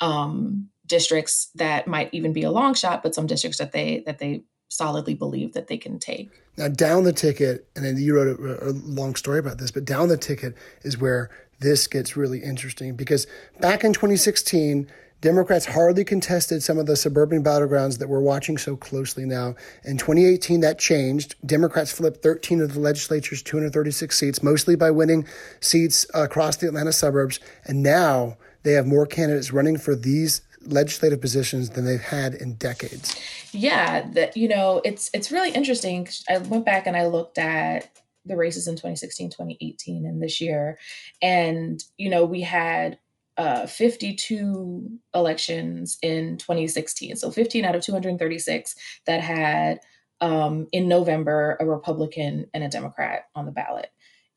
um, 0.00 0.68
districts 0.86 1.50
that 1.56 1.86
might 1.86 2.08
even 2.12 2.32
be 2.32 2.42
a 2.42 2.50
long 2.50 2.74
shot, 2.74 3.02
but 3.02 3.14
some 3.14 3.26
districts 3.26 3.58
that 3.58 3.72
they 3.72 4.02
that 4.06 4.18
they 4.18 4.44
solidly 4.70 5.14
believe 5.14 5.54
that 5.54 5.66
they 5.66 5.76
can 5.76 5.98
take. 5.98 6.30
Now, 6.56 6.68
down 6.68 7.04
the 7.04 7.12
ticket, 7.12 7.68
and 7.74 7.84
then 7.84 7.96
you 7.96 8.14
wrote 8.14 8.38
a, 8.38 8.68
a 8.68 8.72
long 8.72 9.14
story 9.14 9.38
about 9.38 9.58
this, 9.58 9.70
but 9.70 9.84
down 9.84 10.08
the 10.08 10.16
ticket 10.16 10.54
is 10.82 10.98
where 10.98 11.30
this 11.60 11.86
gets 11.86 12.16
really 12.16 12.38
interesting 12.38 12.94
because 12.94 13.26
back 13.60 13.84
in 13.84 13.92
2016 13.92 14.90
Democrats 15.20 15.66
hardly 15.66 16.04
contested 16.04 16.62
some 16.62 16.78
of 16.78 16.86
the 16.86 16.96
suburban 16.96 17.42
battlegrounds 17.42 17.98
that 17.98 18.08
we're 18.08 18.20
watching 18.20 18.56
so 18.56 18.76
closely 18.76 19.24
now. 19.24 19.54
In 19.84 19.98
2018, 19.98 20.60
that 20.60 20.78
changed. 20.78 21.34
Democrats 21.44 21.90
flipped 21.90 22.22
13 22.22 22.60
of 22.60 22.74
the 22.74 22.80
legislature's 22.80 23.42
236 23.42 24.16
seats, 24.16 24.42
mostly 24.42 24.76
by 24.76 24.90
winning 24.90 25.26
seats 25.60 26.06
across 26.14 26.56
the 26.56 26.68
Atlanta 26.68 26.92
suburbs. 26.92 27.40
And 27.64 27.82
now 27.82 28.36
they 28.62 28.72
have 28.72 28.86
more 28.86 29.06
candidates 29.06 29.52
running 29.52 29.76
for 29.76 29.96
these 29.96 30.42
legislative 30.62 31.20
positions 31.20 31.70
than 31.70 31.84
they've 31.84 32.00
had 32.00 32.34
in 32.34 32.54
decades. 32.54 33.18
Yeah, 33.52 34.08
that 34.12 34.36
you 34.36 34.48
know, 34.48 34.80
it's 34.84 35.10
it's 35.12 35.32
really 35.32 35.50
interesting. 35.50 36.08
I 36.28 36.38
went 36.38 36.64
back 36.64 36.86
and 36.86 36.96
I 36.96 37.06
looked 37.06 37.38
at 37.38 37.90
the 38.24 38.36
races 38.36 38.68
in 38.68 38.74
2016, 38.74 39.30
2018 39.30 40.04
and 40.04 40.22
this 40.22 40.40
year 40.40 40.78
and 41.22 41.82
you 41.96 42.10
know, 42.10 42.24
we 42.24 42.42
had 42.42 42.98
uh, 43.38 43.66
52 43.66 44.98
elections 45.14 45.96
in 46.02 46.36
2016. 46.38 47.16
So 47.16 47.30
15 47.30 47.64
out 47.64 47.76
of 47.76 47.82
236 47.82 48.74
that 49.06 49.20
had 49.20 49.78
um, 50.20 50.66
in 50.72 50.88
November 50.88 51.56
a 51.60 51.64
Republican 51.66 52.46
and 52.52 52.64
a 52.64 52.68
Democrat 52.68 53.26
on 53.36 53.46
the 53.46 53.52
ballot. 53.52 53.90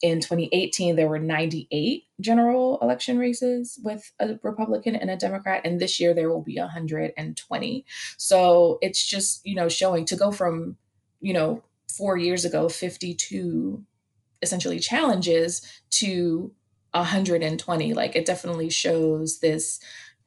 In 0.04 0.20
2018, 0.20 0.96
there 0.96 1.08
were 1.08 1.20
98 1.20 2.04
general 2.20 2.80
election 2.82 3.18
races 3.18 3.80
with 3.84 4.12
a 4.20 4.40
Republican 4.44 4.96
and 4.96 5.12
a 5.12 5.18
Democrat, 5.18 5.62
and 5.64 5.80
this 5.80 6.00
year 6.00 6.14
there 6.14 6.30
will 6.30 6.42
be 6.42 6.58
120. 6.58 7.86
So 8.18 8.80
it's 8.82 9.06
just, 9.06 9.46
you 9.46 9.56
know, 9.56 9.70
showing 9.70 10.06
to 10.06 10.16
go 10.16 10.32
from, 10.32 10.78
you 11.20 11.34
know, 11.34 11.64
four 11.88 12.18
years 12.18 12.46
ago, 12.46 12.70
52 12.70 13.84
essentially 14.42 14.80
challenges 14.80 15.62
to 15.92 16.52
120. 16.92 17.94
Like 17.94 18.16
it 18.16 18.26
definitely 18.26 18.70
shows 18.70 19.40
this 19.40 19.80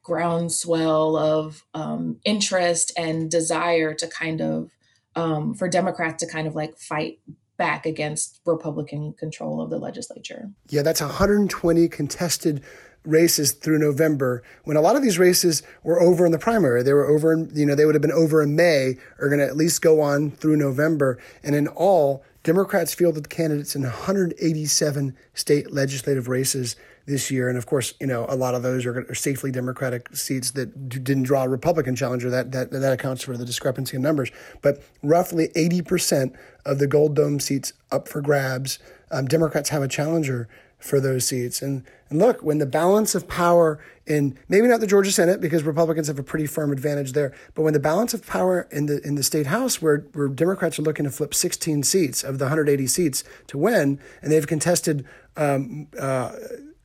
groundswell 0.03 1.17
of 1.17 1.63
um, 1.73 2.19
interest 2.23 2.91
and 2.97 3.29
desire 3.29 3.93
to 3.95 4.07
kind 4.07 4.41
of 4.41 4.69
um, 5.15 5.53
for 5.53 5.67
Democrats 5.67 6.23
to 6.23 6.31
kind 6.31 6.47
of 6.47 6.55
like 6.55 6.77
fight 6.77 7.19
back 7.57 7.85
against 7.85 8.41
Republican 8.45 9.13
control 9.13 9.61
of 9.61 9.69
the 9.69 9.77
legislature. 9.77 10.51
Yeah, 10.69 10.81
that's 10.81 11.01
120 11.01 11.87
contested 11.87 12.63
races 13.05 13.51
through 13.51 13.79
November 13.79 14.43
when 14.63 14.77
a 14.77 14.81
lot 14.81 14.95
of 14.95 15.01
these 15.01 15.19
races 15.19 15.63
were 15.83 16.01
over 16.01 16.25
in 16.25 16.31
the 16.31 16.39
primary. 16.39 16.83
They 16.83 16.93
were 16.93 17.07
over, 17.07 17.33
in, 17.33 17.51
you 17.53 17.65
know, 17.65 17.75
they 17.75 17.85
would 17.85 17.95
have 17.95 18.01
been 18.01 18.11
over 18.11 18.41
in 18.41 18.55
May 18.55 18.97
or 19.19 19.29
going 19.29 19.39
to 19.39 19.45
at 19.45 19.55
least 19.55 19.81
go 19.81 20.01
on 20.01 20.31
through 20.31 20.57
November. 20.57 21.19
And 21.43 21.55
in 21.55 21.67
all, 21.67 22.23
Democrats 22.45 22.93
fielded 22.93 23.27
candidates 23.27 23.75
in 23.75 23.81
187 23.81 25.17
state 25.33 25.73
legislative 25.73 26.27
races 26.27 26.75
this 27.07 27.31
year. 27.31 27.49
And 27.49 27.57
of 27.57 27.65
course, 27.65 27.95
you 27.99 28.05
know, 28.05 28.27
a 28.29 28.35
lot 28.35 28.53
of 28.53 28.61
those 28.61 28.85
are, 28.85 28.99
are 29.09 29.15
safely 29.15 29.49
Democratic 29.49 30.15
seats 30.15 30.51
that 30.51 30.87
didn't 30.87 31.23
draw 31.23 31.45
a 31.45 31.49
Republican 31.49 31.95
challenger. 31.95 32.29
That, 32.29 32.51
that, 32.51 32.69
that 32.69 32.93
accounts 32.93 33.23
for 33.23 33.35
the 33.35 33.45
discrepancy 33.45 33.97
in 33.97 34.03
numbers. 34.03 34.29
But 34.61 34.83
roughly 35.01 35.47
80% 35.55 36.35
of 36.67 36.77
the 36.77 36.85
Gold 36.85 37.15
Dome 37.15 37.39
seats 37.39 37.73
up 37.91 38.07
for 38.07 38.21
grabs, 38.21 38.77
um, 39.09 39.25
Democrats 39.25 39.69
have 39.69 39.81
a 39.81 39.87
challenger 39.87 40.47
for 40.79 40.99
those 40.99 41.27
seats. 41.27 41.61
And, 41.61 41.83
and 42.09 42.19
look, 42.19 42.41
when 42.41 42.59
the 42.59 42.65
balance 42.65 43.15
of 43.15 43.27
power 43.27 43.79
in 44.05 44.37
maybe 44.47 44.67
not 44.67 44.79
the 44.79 44.87
Georgia 44.87 45.11
Senate 45.11 45.41
because 45.41 45.63
Republicans 45.63 46.07
have 46.07 46.19
a 46.19 46.23
pretty 46.23 46.45
firm 46.45 46.71
advantage 46.71 47.13
there, 47.13 47.33
but 47.53 47.63
when 47.63 47.73
the 47.73 47.79
balance 47.79 48.13
of 48.13 48.25
power 48.25 48.67
in 48.71 48.85
the 48.85 49.01
in 49.05 49.15
the 49.15 49.23
state 49.23 49.47
house 49.47 49.81
where 49.81 50.05
where 50.13 50.27
Democrats 50.27 50.77
are 50.77 50.83
looking 50.83 51.05
to 51.05 51.11
flip 51.11 51.33
16 51.33 51.83
seats 51.83 52.23
of 52.23 52.37
the 52.37 52.45
180 52.45 52.87
seats 52.87 53.23
to 53.47 53.57
win, 53.57 53.99
and 54.21 54.31
they've 54.31 54.47
contested. 54.47 55.05
Um, 55.37 55.87
uh, 55.99 56.31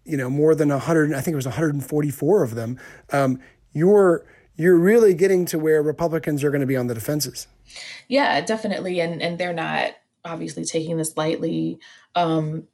you 0.04 0.16
know, 0.16 0.28
more 0.28 0.56
than 0.56 0.70
100, 0.70 1.12
I 1.12 1.20
think 1.20 1.34
it 1.34 1.36
was 1.36 1.46
144 1.46 2.42
of 2.42 2.56
them. 2.56 2.80
Um, 3.12 3.38
you're 3.72 4.26
you're 4.56 4.76
really 4.76 5.14
getting 5.14 5.44
to 5.46 5.58
where 5.58 5.82
Republicans 5.82 6.42
are 6.42 6.50
going 6.50 6.62
to 6.62 6.66
be 6.66 6.76
on 6.76 6.86
the 6.86 6.94
defenses. 6.94 7.46
Yeah, 8.08 8.40
definitely, 8.40 9.00
and 9.00 9.22
and 9.22 9.38
they're 9.38 9.52
not 9.52 9.92
obviously 10.24 10.64
taking 10.64 10.96
this 10.96 11.16
lightly. 11.16 11.78
Um, 12.14 12.64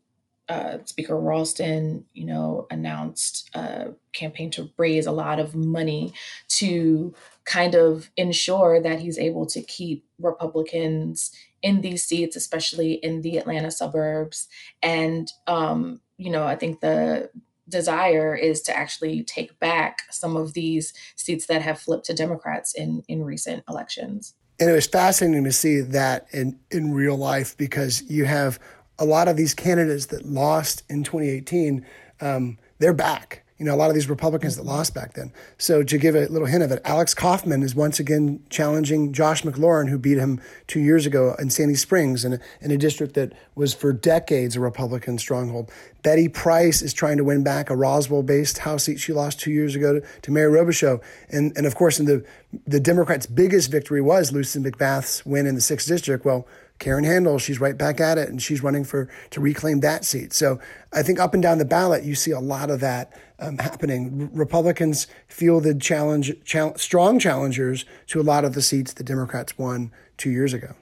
uh, 0.48 0.78
Speaker 0.84 1.18
Ralston, 1.18 2.04
you 2.14 2.24
know, 2.24 2.66
announced 2.70 3.50
a 3.54 3.88
campaign 4.12 4.50
to 4.52 4.70
raise 4.76 5.06
a 5.06 5.12
lot 5.12 5.38
of 5.38 5.54
money 5.54 6.12
to 6.48 7.14
kind 7.44 7.74
of 7.74 8.10
ensure 8.16 8.80
that 8.80 9.00
he's 9.00 9.18
able 9.18 9.46
to 9.46 9.62
keep 9.62 10.04
Republicans 10.20 11.32
in 11.62 11.80
these 11.80 12.04
seats, 12.04 12.36
especially 12.36 12.94
in 12.94 13.22
the 13.22 13.38
Atlanta 13.38 13.70
suburbs. 13.70 14.48
And, 14.82 15.30
um, 15.46 16.00
you 16.16 16.30
know, 16.30 16.46
I 16.46 16.54
think 16.54 16.80
the 16.80 17.30
desire 17.68 18.34
is 18.36 18.62
to 18.62 18.76
actually 18.76 19.24
take 19.24 19.58
back 19.58 20.02
some 20.10 20.36
of 20.36 20.54
these 20.54 20.92
seats 21.16 21.46
that 21.46 21.62
have 21.62 21.80
flipped 21.80 22.06
to 22.06 22.14
Democrats 22.14 22.74
in, 22.74 23.02
in 23.08 23.24
recent 23.24 23.64
elections. 23.68 24.34
And 24.58 24.70
it 24.70 24.72
was 24.72 24.86
fascinating 24.86 25.44
to 25.44 25.52
see 25.52 25.80
that 25.80 26.28
in, 26.32 26.58
in 26.70 26.92
real 26.92 27.16
life 27.16 27.56
because 27.56 28.02
you 28.08 28.24
have 28.24 28.58
a 28.98 29.04
lot 29.04 29.28
of 29.28 29.36
these 29.36 29.54
candidates 29.54 30.06
that 30.06 30.24
lost 30.26 30.82
in 30.88 31.02
2018, 31.04 31.84
um, 32.20 32.58
they're 32.78 32.94
back. 32.94 33.42
You 33.58 33.64
know, 33.64 33.74
a 33.74 33.76
lot 33.76 33.88
of 33.88 33.94
these 33.94 34.10
Republicans 34.10 34.56
that 34.56 34.64
lost 34.66 34.94
back 34.94 35.14
then. 35.14 35.32
So 35.56 35.82
to 35.82 35.96
give 35.96 36.14
a 36.14 36.26
little 36.26 36.46
hint 36.46 36.62
of 36.62 36.70
it, 36.70 36.82
Alex 36.84 37.14
Kaufman 37.14 37.62
is 37.62 37.74
once 37.74 37.98
again 37.98 38.42
challenging 38.50 39.14
Josh 39.14 39.44
McLaurin, 39.44 39.88
who 39.88 39.96
beat 39.96 40.18
him 40.18 40.42
two 40.66 40.80
years 40.80 41.06
ago 41.06 41.34
in 41.38 41.48
Sandy 41.48 41.74
Springs 41.74 42.22
in 42.22 42.34
a, 42.34 42.40
in 42.60 42.70
a 42.70 42.76
district 42.76 43.14
that 43.14 43.32
was 43.54 43.72
for 43.72 43.94
decades 43.94 44.56
a 44.56 44.60
Republican 44.60 45.16
stronghold. 45.16 45.70
Betty 46.02 46.28
Price 46.28 46.82
is 46.82 46.92
trying 46.92 47.16
to 47.16 47.24
win 47.24 47.42
back 47.42 47.70
a 47.70 47.76
Roswell-based 47.76 48.58
House 48.58 48.84
seat 48.84 49.00
she 49.00 49.14
lost 49.14 49.40
two 49.40 49.50
years 49.50 49.74
ago 49.74 50.00
to, 50.00 50.06
to 50.20 50.30
Mary 50.30 50.52
Robichaux. 50.52 51.00
And, 51.30 51.56
and 51.56 51.66
of 51.66 51.76
course, 51.76 51.98
in 51.98 52.04
the, 52.04 52.26
the 52.66 52.78
Democrats' 52.78 53.24
biggest 53.24 53.70
victory 53.70 54.02
was 54.02 54.32
Lucy 54.32 54.60
McBath's 54.60 55.24
win 55.24 55.46
in 55.46 55.54
the 55.54 55.62
6th 55.62 55.88
District. 55.88 56.26
Well, 56.26 56.46
Karen 56.78 57.04
Handel, 57.04 57.38
she's 57.38 57.60
right 57.60 57.76
back 57.76 58.00
at 58.00 58.18
it, 58.18 58.28
and 58.28 58.40
she's 58.40 58.62
running 58.62 58.84
for 58.84 59.08
to 59.30 59.40
reclaim 59.40 59.80
that 59.80 60.04
seat. 60.04 60.32
So 60.32 60.60
I 60.92 61.02
think 61.02 61.18
up 61.18 61.34
and 61.34 61.42
down 61.42 61.58
the 61.58 61.64
ballot, 61.64 62.04
you 62.04 62.14
see 62.14 62.32
a 62.32 62.40
lot 62.40 62.70
of 62.70 62.80
that 62.80 63.12
um, 63.38 63.58
happening. 63.58 64.30
Republicans 64.32 65.06
fielded 65.28 65.80
challenge, 65.80 66.32
challenge, 66.44 66.78
strong 66.78 67.18
challengers 67.18 67.84
to 68.08 68.20
a 68.20 68.22
lot 68.22 68.44
of 68.44 68.54
the 68.54 68.62
seats 68.62 68.92
the 68.92 69.04
Democrats 69.04 69.56
won 69.56 69.90
two 70.16 70.30
years 70.30 70.52
ago. 70.52 70.74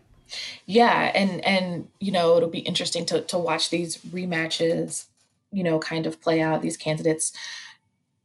Yeah, 0.67 1.13
and 1.15 1.45
and 1.45 1.89
you 2.01 2.11
know 2.11 2.37
it'll 2.37 2.49
be 2.49 2.61
interesting 2.61 3.07
to 3.07 3.21
to 3.23 3.39
watch 3.39 3.71
these 3.71 3.99
rematches, 3.99 5.07
you 5.53 5.63
know, 5.63 5.79
kind 5.79 6.07
of 6.07 6.21
play 6.21 6.41
out. 6.41 6.63
These 6.63 6.77
candidates, 6.77 7.33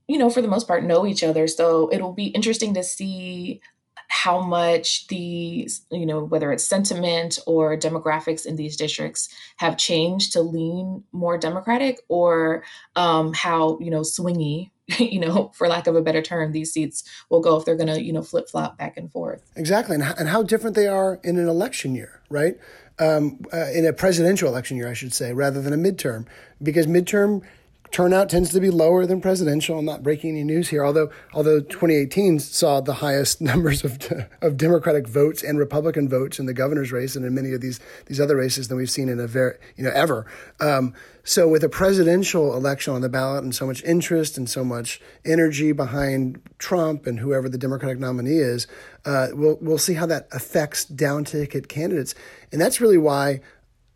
you 0.08 0.18
know, 0.18 0.30
for 0.30 0.42
the 0.42 0.48
most 0.48 0.68
part, 0.68 0.84
know 0.84 1.06
each 1.06 1.24
other, 1.24 1.48
so 1.48 1.90
it'll 1.92 2.14
be 2.14 2.28
interesting 2.28 2.74
to 2.74 2.84
see 2.84 3.62
how 4.10 4.42
much 4.42 5.08
these, 5.08 5.86
you 5.92 6.06
know, 6.06 6.24
whether 6.24 6.52
it's 6.52 6.64
sentiment 6.64 7.38
or 7.46 7.78
demographics 7.78 8.46
in 8.46 8.56
these 8.56 8.76
districts 8.76 9.30
have 9.58 9.78
changed 9.78 10.34
to 10.34 10.42
lean 10.42 11.04
more 11.12 11.38
Democratic 11.38 12.02
or 12.08 12.64
um, 12.96 13.34
how, 13.34 13.78
you 13.80 13.92
know, 13.92 14.02
swingy, 14.02 14.72
you 14.98 15.20
know, 15.20 15.52
for 15.54 15.68
lack 15.68 15.86
of 15.86 15.96
a 15.96 16.02
better 16.02 16.24
term, 16.24 16.52
these 16.52 16.74
seats 16.74 17.04
will 17.30 17.40
go 17.40 17.56
if 17.58 17.66
they're 17.66 17.76
going 17.76 17.94
to, 17.94 18.04
you 18.04 18.12
know, 18.12 18.24
flip 18.24 18.50
flop 18.50 18.80
back 18.80 18.98
and 18.98 19.12
forth. 19.12 19.44
Exactly. 19.56 19.94
And, 19.94 20.04
and 20.04 20.28
how 20.28 20.42
different 20.42 20.76
they 20.76 20.88
are 20.88 21.20
in 21.24 21.38
an 21.38 21.48
election 21.48 21.94
year, 21.94 22.22
right? 22.30 22.58
Um, 22.98 23.46
uh, 23.54 23.68
in 23.74 23.86
a 23.86 23.94
presidential 23.94 24.50
election 24.50 24.76
year, 24.76 24.90
I 24.90 24.94
should 24.94 25.14
say, 25.14 25.34
rather 25.34 25.62
than 25.62 25.72
a 25.72 25.78
midterm, 25.78 26.26
because 26.62 26.88
midterm 26.88 27.44
turnout 27.92 28.30
tends 28.30 28.52
to 28.52 28.60
be 28.60 28.70
lower 28.70 29.06
than 29.06 29.22
presidential. 29.22 29.80
I'm 29.80 29.86
not 29.86 30.04
breaking 30.04 30.32
any 30.32 30.44
news 30.44 30.70
here, 30.70 30.86
although 30.86 31.10
although 31.34 31.60
2018 31.60 32.40
saw 32.40 32.82
the 32.82 32.96
highest 32.96 33.42
numbers 33.42 33.84
of 33.84 34.00
of 34.42 34.58
Democratic 34.58 35.08
votes 35.08 35.44
and 35.44 35.58
Republican 35.58 36.08
votes 36.10 36.40
in 36.40 36.46
the 36.46 36.54
governor's 36.54 36.92
race 36.92 37.16
and 37.16 37.26
in 37.26 37.34
many 37.34 37.54
of 37.54 37.62
these 37.62 37.80
these 38.06 38.20
other 38.20 38.36
races 38.36 38.68
than 38.68 38.78
we've 38.78 38.92
seen 38.92 39.10
in 39.10 39.20
a 39.20 39.28
very 39.28 39.56
you 39.76 39.84
know 39.84 39.92
ever. 39.94 40.26
Um, 40.60 40.94
so 41.24 41.48
with 41.48 41.64
a 41.64 41.70
presidential 41.70 42.56
election 42.56 42.94
on 42.94 43.02
the 43.02 43.10
ballot 43.10 43.44
and 43.44 43.54
so 43.54 43.68
much 43.68 43.84
interest 43.84 44.38
and 44.38 44.50
so 44.50 44.64
much 44.64 45.00
energy 45.24 45.72
behind 45.74 46.42
Trump 46.58 47.06
and 47.06 47.20
whoever 47.20 47.48
the 47.48 47.58
Democratic 47.58 48.00
nominee 48.00 48.38
is, 48.38 48.66
uh, 49.06 49.28
we'll 49.34 49.58
we'll 49.62 49.78
see 49.78 49.94
how 49.94 50.06
that 50.06 50.28
affects 50.32 50.86
down 50.86 51.26
ticket 51.26 51.68
candidates, 51.70 52.16
and 52.52 52.60
that's 52.60 52.82
really 52.82 52.98
why 52.98 53.42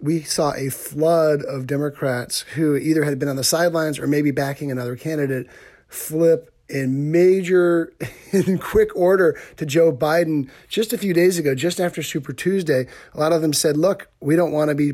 we 0.03 0.21
saw 0.21 0.53
a 0.53 0.69
flood 0.69 1.43
of 1.43 1.65
Democrats 1.65 2.41
who 2.55 2.75
either 2.75 3.05
had 3.05 3.17
been 3.17 3.29
on 3.29 3.37
the 3.37 3.43
sidelines 3.43 3.97
or 3.97 4.05
maybe 4.05 4.31
backing 4.31 4.69
another 4.69 4.97
candidate 4.97 5.47
flip 5.87 6.53
in 6.67 7.09
major, 7.09 7.93
in 8.33 8.57
quick 8.57 8.93
order 8.97 9.39
to 9.55 9.65
Joe 9.65 9.93
Biden 9.93 10.49
just 10.67 10.91
a 10.91 10.97
few 10.97 11.13
days 11.13 11.39
ago, 11.39 11.55
just 11.55 11.79
after 11.79 12.03
Super 12.03 12.33
Tuesday. 12.33 12.85
A 13.13 13.19
lot 13.19 13.31
of 13.31 13.41
them 13.41 13.53
said, 13.53 13.77
"Look, 13.77 14.09
we 14.19 14.35
don't 14.35 14.51
want 14.51 14.69
to 14.69 14.75
be, 14.75 14.93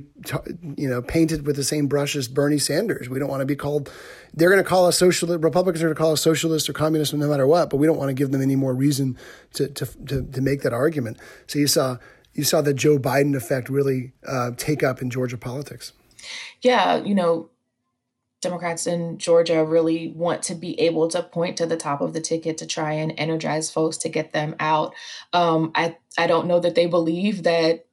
you 0.78 0.88
know, 0.88 1.02
painted 1.02 1.48
with 1.48 1.56
the 1.56 1.64
same 1.64 1.88
brush 1.88 2.16
as 2.16 2.28
Bernie 2.28 2.60
Sanders. 2.60 3.10
We 3.10 3.18
don't 3.18 3.30
want 3.30 3.42
to 3.42 3.48
be 3.48 3.56
called. 3.56 3.92
They're 4.36 4.52
going 4.52 4.64
to 4.64 4.70
call 4.70 4.86
us 4.86 5.00
socialist. 5.00 5.44
Republicans 5.44 5.82
are 5.82 5.88
going 5.88 5.96
to 5.96 6.00
call 6.00 6.12
us 6.12 6.22
socialist 6.22 6.70
or 6.70 6.74
communist, 6.74 7.16
no 7.16 7.28
matter 7.28 7.48
what. 7.48 7.72
But 7.72 7.78
we 7.78 7.88
don't 7.88 7.98
want 7.98 8.10
to 8.10 8.14
give 8.14 8.30
them 8.30 8.44
any 8.44 8.56
more 8.56 8.76
reason 8.76 9.18
to 9.54 9.70
to 9.70 9.86
to, 10.06 10.22
to 10.22 10.42
make 10.42 10.62
that 10.62 10.74
argument." 10.74 11.18
So 11.48 11.58
you 11.58 11.66
saw 11.68 11.98
you 12.40 12.46
saw 12.46 12.62
the 12.62 12.74
Joe 12.74 12.98
Biden 12.98 13.36
effect 13.36 13.68
really 13.68 14.14
uh, 14.26 14.52
take 14.56 14.82
up 14.82 15.02
in 15.02 15.10
Georgia 15.10 15.38
politics. 15.38 15.92
Yeah, 16.62 16.96
you 17.04 17.14
know, 17.14 17.50
Democrats 18.42 18.88
in 18.88 19.18
Georgia 19.18 19.66
really 19.66 20.14
want 20.16 20.42
to 20.44 20.56
be 20.56 20.80
able 20.80 21.10
to 21.10 21.22
point 21.22 21.58
to 21.58 21.66
the 21.66 21.76
top 21.76 22.00
of 22.00 22.14
the 22.14 22.22
ticket 22.22 22.58
to 22.60 22.66
try 22.66 22.94
and 22.94 23.14
energize 23.18 23.70
folks 23.70 23.98
to 23.98 24.10
get 24.10 24.32
them 24.32 24.56
out. 24.58 24.96
Um, 25.34 25.74
I 25.76 25.98
I 26.18 26.28
don't 26.28 26.48
know 26.48 26.62
that 26.62 26.76
they 26.76 26.86
believe 26.86 27.44
that 27.44 27.86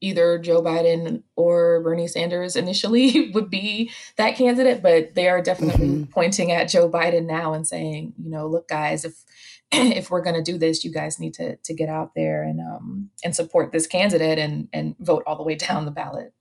either 0.00 0.38
Joe 0.38 0.62
Biden 0.62 1.22
or 1.36 1.82
Bernie 1.82 2.08
Sanders 2.08 2.56
initially 2.56 3.30
would 3.34 3.50
be 3.50 3.90
that 4.16 4.34
candidate, 4.34 4.82
but 4.82 5.14
they 5.14 5.28
are 5.28 5.42
definitely 5.42 5.88
mm-hmm. 5.88 6.04
pointing 6.04 6.50
at 6.52 6.70
Joe 6.70 6.88
Biden 6.88 7.26
now 7.26 7.52
and 7.52 7.68
saying, 7.68 8.14
you 8.16 8.30
know, 8.30 8.46
look, 8.46 8.66
guys, 8.66 9.04
if 9.04 9.22
if 9.72 10.10
we're 10.10 10.22
going 10.22 10.36
to 10.36 10.42
do 10.42 10.58
this, 10.58 10.84
you 10.84 10.92
guys 10.92 11.20
need 11.20 11.34
to 11.34 11.56
to 11.56 11.74
get 11.74 11.88
out 11.88 12.12
there 12.14 12.42
and 12.42 12.60
um, 12.60 13.10
and 13.24 13.34
support 13.34 13.72
this 13.72 13.86
candidate 13.86 14.38
and 14.38 14.68
and 14.72 14.96
vote 14.98 15.22
all 15.26 15.36
the 15.36 15.42
way 15.42 15.54
down 15.54 15.84
the 15.84 15.90
ballot. 15.90 16.32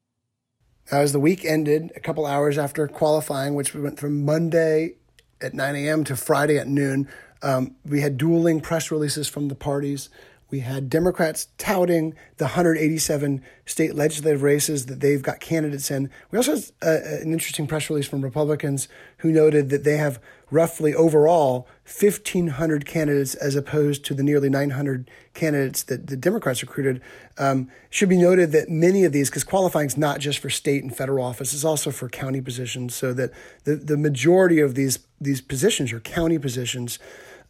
As 0.92 1.12
the 1.12 1.20
week 1.20 1.46
ended, 1.46 1.92
a 1.96 2.00
couple 2.00 2.26
hours 2.26 2.58
after 2.58 2.88
qualifying, 2.88 3.54
which 3.54 3.76
we 3.76 3.82
went 3.82 4.00
from 4.00 4.26
Monday 4.26 4.96
at 5.40 5.54
9 5.54 5.76
a.m. 5.76 6.04
to 6.06 6.16
Friday 6.16 6.58
at 6.58 6.68
noon, 6.68 7.08
um, 7.44 7.76
we 7.86 8.02
had 8.02 8.18
dueling 8.18 8.60
press 8.60 8.90
releases 8.90 9.28
from 9.28 9.50
the 9.50 9.56
parties. 9.56 10.10
We 10.52 10.62
had 10.62 10.90
Democrats 10.90 11.48
touting 11.58 12.16
the 12.38 12.46
187 12.46 13.44
state 13.66 13.94
legislative 13.94 14.42
races 14.42 14.88
that 14.88 15.00
they've 15.00 15.22
got 15.22 15.40
candidates 15.40 15.92
in. 15.92 16.10
We 16.32 16.38
also 16.38 16.56
had 16.56 16.64
uh, 16.82 17.22
an 17.22 17.32
interesting 17.32 17.68
press 17.68 17.90
release 17.90 18.08
from 18.08 18.22
Republicans 18.22 18.88
who 19.18 19.32
noted 19.32 19.70
that 19.70 19.84
they 19.84 19.98
have 19.98 20.20
roughly 20.52 20.96
overall 20.96 21.68
1,500 21.86 22.86
candidates 22.86 23.36
as 23.36 23.56
opposed 23.56 24.04
to 24.06 24.14
the 24.14 24.24
nearly 24.24 24.50
900 24.50 25.10
candidates 25.34 25.84
that 25.84 26.08
the 26.08 26.18
Democrats 26.18 26.62
recruited. 26.62 27.02
Um, 27.38 27.70
should 27.90 28.10
be 28.10 28.18
noted 28.18 28.52
that 28.52 28.70
many 28.70 29.06
of 29.06 29.12
these, 29.12 29.30
because 29.30 29.44
qualifying 29.44 29.88
is 29.88 29.98
not 29.98 30.20
just 30.20 30.40
for 30.40 30.50
state 30.50 30.84
and 30.84 30.96
federal 30.96 31.24
office, 31.24 31.54
it's 31.54 31.64
also 31.64 31.92
for 31.92 32.10
county 32.10 32.42
positions, 32.42 32.96
so 32.96 33.14
that 33.14 33.32
the, 33.64 33.76
the 33.76 33.98
majority 33.98 34.60
of 34.60 34.76
these, 34.76 35.00
these 35.22 35.42
positions 35.42 35.94
are 35.94 36.00
county 36.00 36.40
positions. 36.40 36.98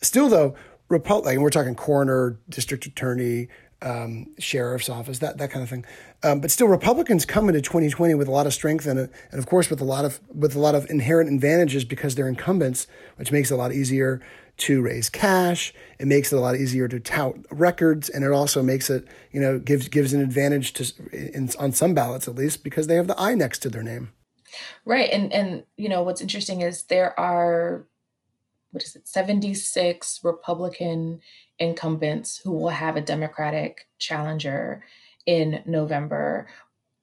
Still, 0.02 0.30
though, 0.30 0.56
Republic, 0.90 1.34
and 1.34 1.44
we're 1.44 1.50
talking 1.50 1.76
coroner, 1.76 2.40
district 2.50 2.86
attorney, 2.86 3.48
um, 3.82 4.28
sheriff's 4.40 4.90
office, 4.90 5.20
that 5.20 5.38
that 5.38 5.52
kind 5.52 5.64
of 5.64 5.70
thing. 5.70 5.86
Um, 6.24 6.42
but 6.42 6.52
still, 6.52 6.68
Republicans 6.68 7.26
come 7.26 7.48
into 7.48 7.62
2020 7.62 8.14
with 8.16 8.28
a 8.28 8.32
lot 8.32 8.46
of 8.46 8.54
strength 8.54 8.86
and, 8.86 9.00
and 9.00 9.40
of 9.40 9.46
course 9.46 9.70
with 9.70 9.80
a 9.80 9.86
lot 9.86 10.04
of 10.04 10.20
with 10.34 10.56
a 10.56 10.60
lot 10.60 10.76
of 10.76 10.90
inherent 10.90 11.32
advantages 11.32 11.86
because 11.86 12.16
they're 12.16 12.28
incumbents, 12.28 12.88
which 13.16 13.32
makes 13.32 13.52
it 13.52 13.54
a 13.54 13.58
lot 13.58 13.72
easier 13.72 14.22
to 14.58 14.82
raise 14.82 15.10
cash. 15.10 15.74
It 16.00 16.08
makes 16.08 16.34
it 16.34 16.36
a 16.36 16.40
lot 16.40 16.56
easier 16.56 16.88
to 16.90 17.00
tout 17.00 17.36
records, 17.52 18.10
and 18.10 18.24
it 18.24 18.32
also 18.32 18.62
makes 18.62 18.90
it 18.90 19.08
you 19.32 19.40
know 19.40 19.60
gives 19.60 19.88
gives 19.88 20.14
an 20.14 20.22
advantage 20.22 20.74
to 20.74 20.94
in, 21.14 21.50
on 21.58 21.72
some 21.72 21.94
ballots 21.94 22.28
at 22.28 22.36
least 22.36 22.64
because 22.64 22.88
they 22.88 22.96
have 22.96 23.08
the 23.08 23.20
I 23.20 23.36
next 23.36 23.60
to 23.60 23.70
their 23.70 23.84
name. 23.84 24.12
Right, 24.86 25.10
and 25.12 25.32
and 25.32 25.64
you 25.78 25.88
know 25.88 26.04
what's 26.04 26.22
interesting 26.22 26.62
is 26.62 26.84
there 26.84 27.18
are 27.20 27.86
what 28.72 28.84
is 28.84 28.96
it 28.96 29.08
76 29.08 30.20
Republican 30.24 31.22
incumbents 31.60 32.38
who 32.38 32.52
will 32.52 32.70
have 32.70 32.96
a 32.96 33.02
Democratic 33.02 33.88
challenger 33.98 34.84
in 35.26 35.62
November. 35.66 36.48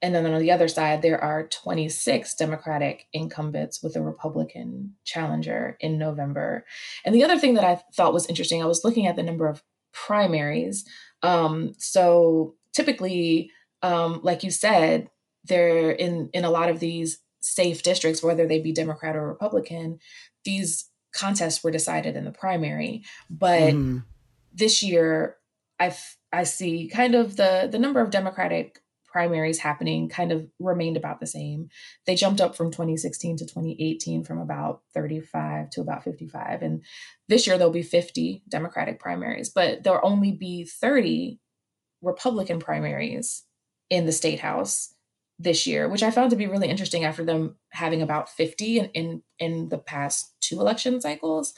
And 0.03 0.15
then 0.15 0.27
on 0.27 0.41
the 0.41 0.51
other 0.51 0.69
side, 0.69 1.03
there 1.03 1.23
are 1.23 1.47
26 1.47 2.35
Democratic 2.35 3.07
incumbents 3.13 3.83
with 3.83 3.97
a 3.97 4.03
Republican 4.03 4.95
challenger 5.05 5.77
in 5.81 5.99
November. 5.99 6.65
And 7.05 7.15
the 7.15 7.25
other 7.25 7.39
thing 7.39 7.55
that 7.55 7.65
I 7.65 7.83
thought 7.95 8.13
was 8.13 8.27
interesting, 8.27 8.63
I 8.63 8.67
was 8.67 8.85
looking 8.85 9.07
at 9.07 9.17
the 9.17 9.23
number 9.23 9.49
of 9.49 9.63
primaries. 9.93 10.85
Um, 11.23 11.75
so 11.79 12.55
typically, 12.73 13.51
um, 13.83 14.21
like 14.23 14.43
you 14.43 14.51
said, 14.51 15.09
they're 15.45 15.93
in 15.93 16.29
in 16.33 16.45
a 16.45 16.51
lot 16.51 16.69
of 16.69 16.81
these 16.81 17.19
safe 17.41 17.83
districts, 17.83 18.23
whether 18.23 18.47
they 18.47 18.59
be 18.59 18.73
Democrat 18.73 19.17
or 19.17 19.27
Republican, 19.27 19.99
these 20.45 20.91
contests 21.17 21.65
were 21.65 21.71
decided 21.71 22.17
in 22.17 22.25
the 22.25 22.33
primary. 22.33 23.03
But 23.31 23.75
mm 23.75 24.03
this 24.57 24.83
year, 24.83 25.37
I 25.79 25.95
I 26.33 26.45
see 26.45 26.89
kind 26.89 27.15
of 27.15 27.37
the 27.37 27.69
the 27.71 27.79
number 27.79 28.01
of 28.01 28.11
Democratic 28.11 28.81
primaries 29.05 29.59
happening 29.59 30.11
kind 30.11 30.33
of 30.33 30.47
remained 30.59 30.97
about 30.97 31.21
the 31.21 31.27
same. 31.27 31.69
They 32.07 32.17
jumped 32.17 32.41
up 32.41 32.55
from 32.55 32.71
2016 32.71 33.39
to 33.39 33.45
2018 33.47 34.25
from 34.25 34.39
about 34.39 34.83
35 34.93 35.71
to 35.71 35.81
about 35.81 36.05
55. 36.05 36.61
And 36.61 36.85
this 37.27 37.47
year 37.47 37.57
there'll 37.57 37.73
be 37.73 37.83
50 37.83 38.43
Democratic 38.47 39.01
primaries, 39.01 39.49
but 39.49 39.83
there'll 39.83 40.01
only 40.03 40.33
be 40.33 40.65
30 40.65 41.41
Republican 42.03 42.59
primaries 42.59 43.45
in 43.89 44.05
the 44.05 44.13
state 44.13 44.41
house 44.41 44.93
this 45.39 45.67
year, 45.67 45.89
which 45.89 46.03
I 46.03 46.11
found 46.11 46.31
to 46.31 46.37
be 46.37 46.47
really 46.47 46.69
interesting 46.69 47.05
after 47.05 47.25
them 47.25 47.57
having 47.71 48.03
about 48.03 48.29
50 48.29 48.79
in 48.79 48.91
in, 48.95 49.23
in 49.39 49.69
the 49.69 49.79
past 49.79 50.35
two 50.41 50.61
election 50.61 51.01
cycles. 51.01 51.53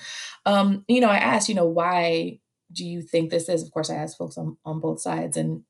Um, 0.47 0.85
you 0.89 1.01
know, 1.01 1.09
I 1.09 1.19
asked, 1.19 1.49
you 1.49 1.55
know, 1.55 1.67
why 1.67 2.41
do 2.73 2.85
you 2.85 3.03
think 3.03 3.31
this 3.31 3.49
is? 3.49 3.63
Of 3.63 3.71
course, 3.71 3.91
I 3.91 3.95
asked 3.95 4.19
folks 4.19 4.37
on, 4.37 4.57
on 4.65 4.81
both 4.81 5.01
sides, 5.01 5.37
and 5.37 5.63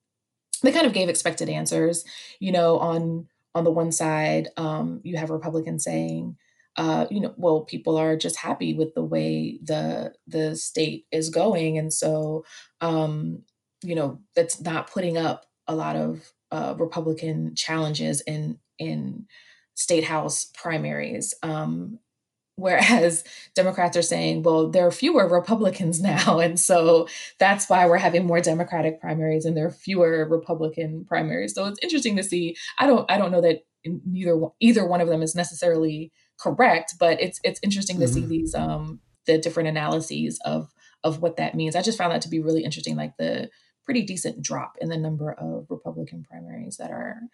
they 0.62 0.72
kind 0.72 0.86
of 0.86 0.92
gave 0.92 1.08
expected 1.08 1.48
answers. 1.48 2.04
You 2.40 2.52
know, 2.52 2.78
on 2.78 3.28
on 3.54 3.64
the 3.64 3.70
one 3.70 3.92
side, 3.92 4.48
um, 4.56 5.00
you 5.04 5.16
have 5.16 5.30
Republicans 5.30 5.84
saying, 5.84 6.36
uh, 6.76 7.06
you 7.10 7.20
know, 7.20 7.34
well, 7.36 7.62
people 7.62 7.96
are 7.96 8.16
just 8.16 8.36
happy 8.36 8.74
with 8.74 8.94
the 8.94 9.04
way 9.04 9.58
the 9.62 10.14
the 10.26 10.56
state 10.56 11.06
is 11.12 11.28
going, 11.30 11.78
and 11.78 11.92
so, 11.92 12.44
um, 12.80 13.42
you 13.82 13.94
know, 13.94 14.20
that's 14.34 14.60
not 14.60 14.90
putting 14.90 15.18
up 15.18 15.46
a 15.66 15.74
lot 15.74 15.96
of 15.96 16.32
uh, 16.50 16.74
Republican 16.78 17.54
challenges 17.54 18.20
in 18.22 18.58
in 18.78 19.26
state 19.74 20.04
house 20.04 20.46
primaries. 20.54 21.34
Um, 21.42 21.98
Whereas 22.58 23.22
Democrats 23.54 23.96
are 23.96 24.02
saying, 24.02 24.42
well, 24.42 24.68
there 24.68 24.86
are 24.86 24.90
fewer 24.90 25.28
Republicans 25.28 26.00
now. 26.02 26.40
And 26.40 26.58
so 26.58 27.08
that's 27.38 27.70
why 27.70 27.86
we're 27.86 27.98
having 27.98 28.26
more 28.26 28.40
Democratic 28.40 29.00
primaries 29.00 29.44
and 29.44 29.56
there 29.56 29.66
are 29.66 29.70
fewer 29.70 30.26
Republican 30.28 31.04
primaries. 31.04 31.54
So 31.54 31.66
it's 31.66 31.78
interesting 31.82 32.16
to 32.16 32.24
see. 32.24 32.56
I 32.78 32.86
don't 32.86 33.10
I 33.10 33.16
don't 33.16 33.30
know 33.30 33.40
that 33.40 33.60
neither 33.84 34.38
either 34.60 34.84
one 34.84 35.00
of 35.00 35.08
them 35.08 35.22
is 35.22 35.34
necessarily 35.34 36.12
correct, 36.38 36.94
but 36.98 37.20
it's 37.22 37.40
it's 37.44 37.60
interesting 37.62 38.00
to 38.00 38.06
mm-hmm. 38.06 38.14
see 38.14 38.26
these 38.26 38.54
um 38.54 39.00
the 39.26 39.38
different 39.38 39.68
analyses 39.68 40.40
of 40.44 40.72
of 41.04 41.22
what 41.22 41.36
that 41.36 41.54
means. 41.54 41.76
I 41.76 41.82
just 41.82 41.98
found 41.98 42.12
that 42.12 42.22
to 42.22 42.28
be 42.28 42.40
really 42.40 42.64
interesting, 42.64 42.96
like 42.96 43.16
the 43.18 43.50
pretty 43.88 44.02
decent 44.02 44.42
drop 44.42 44.76
in 44.82 44.90
the 44.90 44.98
number 44.98 45.32
of 45.32 45.64
Republican 45.70 46.22
primaries 46.30 46.76
that 46.76 46.90
are 46.90 47.14
happening 47.14 47.30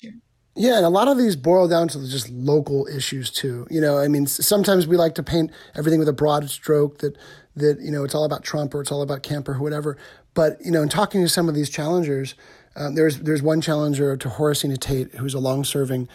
here. 0.00 0.14
Yeah, 0.56 0.78
and 0.78 0.84
a 0.84 0.88
lot 0.88 1.06
of 1.06 1.16
these 1.16 1.36
boil 1.36 1.68
down 1.68 1.86
to 1.88 2.08
just 2.08 2.28
local 2.28 2.88
issues 2.88 3.30
too. 3.30 3.68
You 3.70 3.80
know, 3.80 3.98
I 3.98 4.08
mean, 4.08 4.26
sometimes 4.26 4.88
we 4.88 4.96
like 4.96 5.14
to 5.14 5.22
paint 5.22 5.52
everything 5.76 6.00
with 6.00 6.08
a 6.08 6.12
broad 6.12 6.50
stroke 6.50 6.98
that 6.98 7.16
that 7.54 7.78
you 7.80 7.92
know 7.92 8.02
it's 8.02 8.16
all 8.16 8.24
about 8.24 8.42
Trump 8.42 8.74
or 8.74 8.80
it's 8.80 8.90
all 8.90 9.02
about 9.02 9.22
Kemp 9.22 9.48
or 9.48 9.60
whatever. 9.60 9.96
But 10.34 10.58
you 10.64 10.72
know, 10.72 10.82
in 10.82 10.88
talking 10.88 11.22
to 11.22 11.28
some 11.28 11.48
of 11.48 11.54
these 11.54 11.70
challengers, 11.70 12.34
um, 12.74 12.96
there's 12.96 13.20
there's 13.20 13.40
one 13.40 13.60
challenger 13.60 14.16
to 14.16 14.28
Horacena 14.28 14.80
Tate, 14.80 15.14
who's 15.14 15.34
a 15.34 15.38
long-serving 15.38 16.08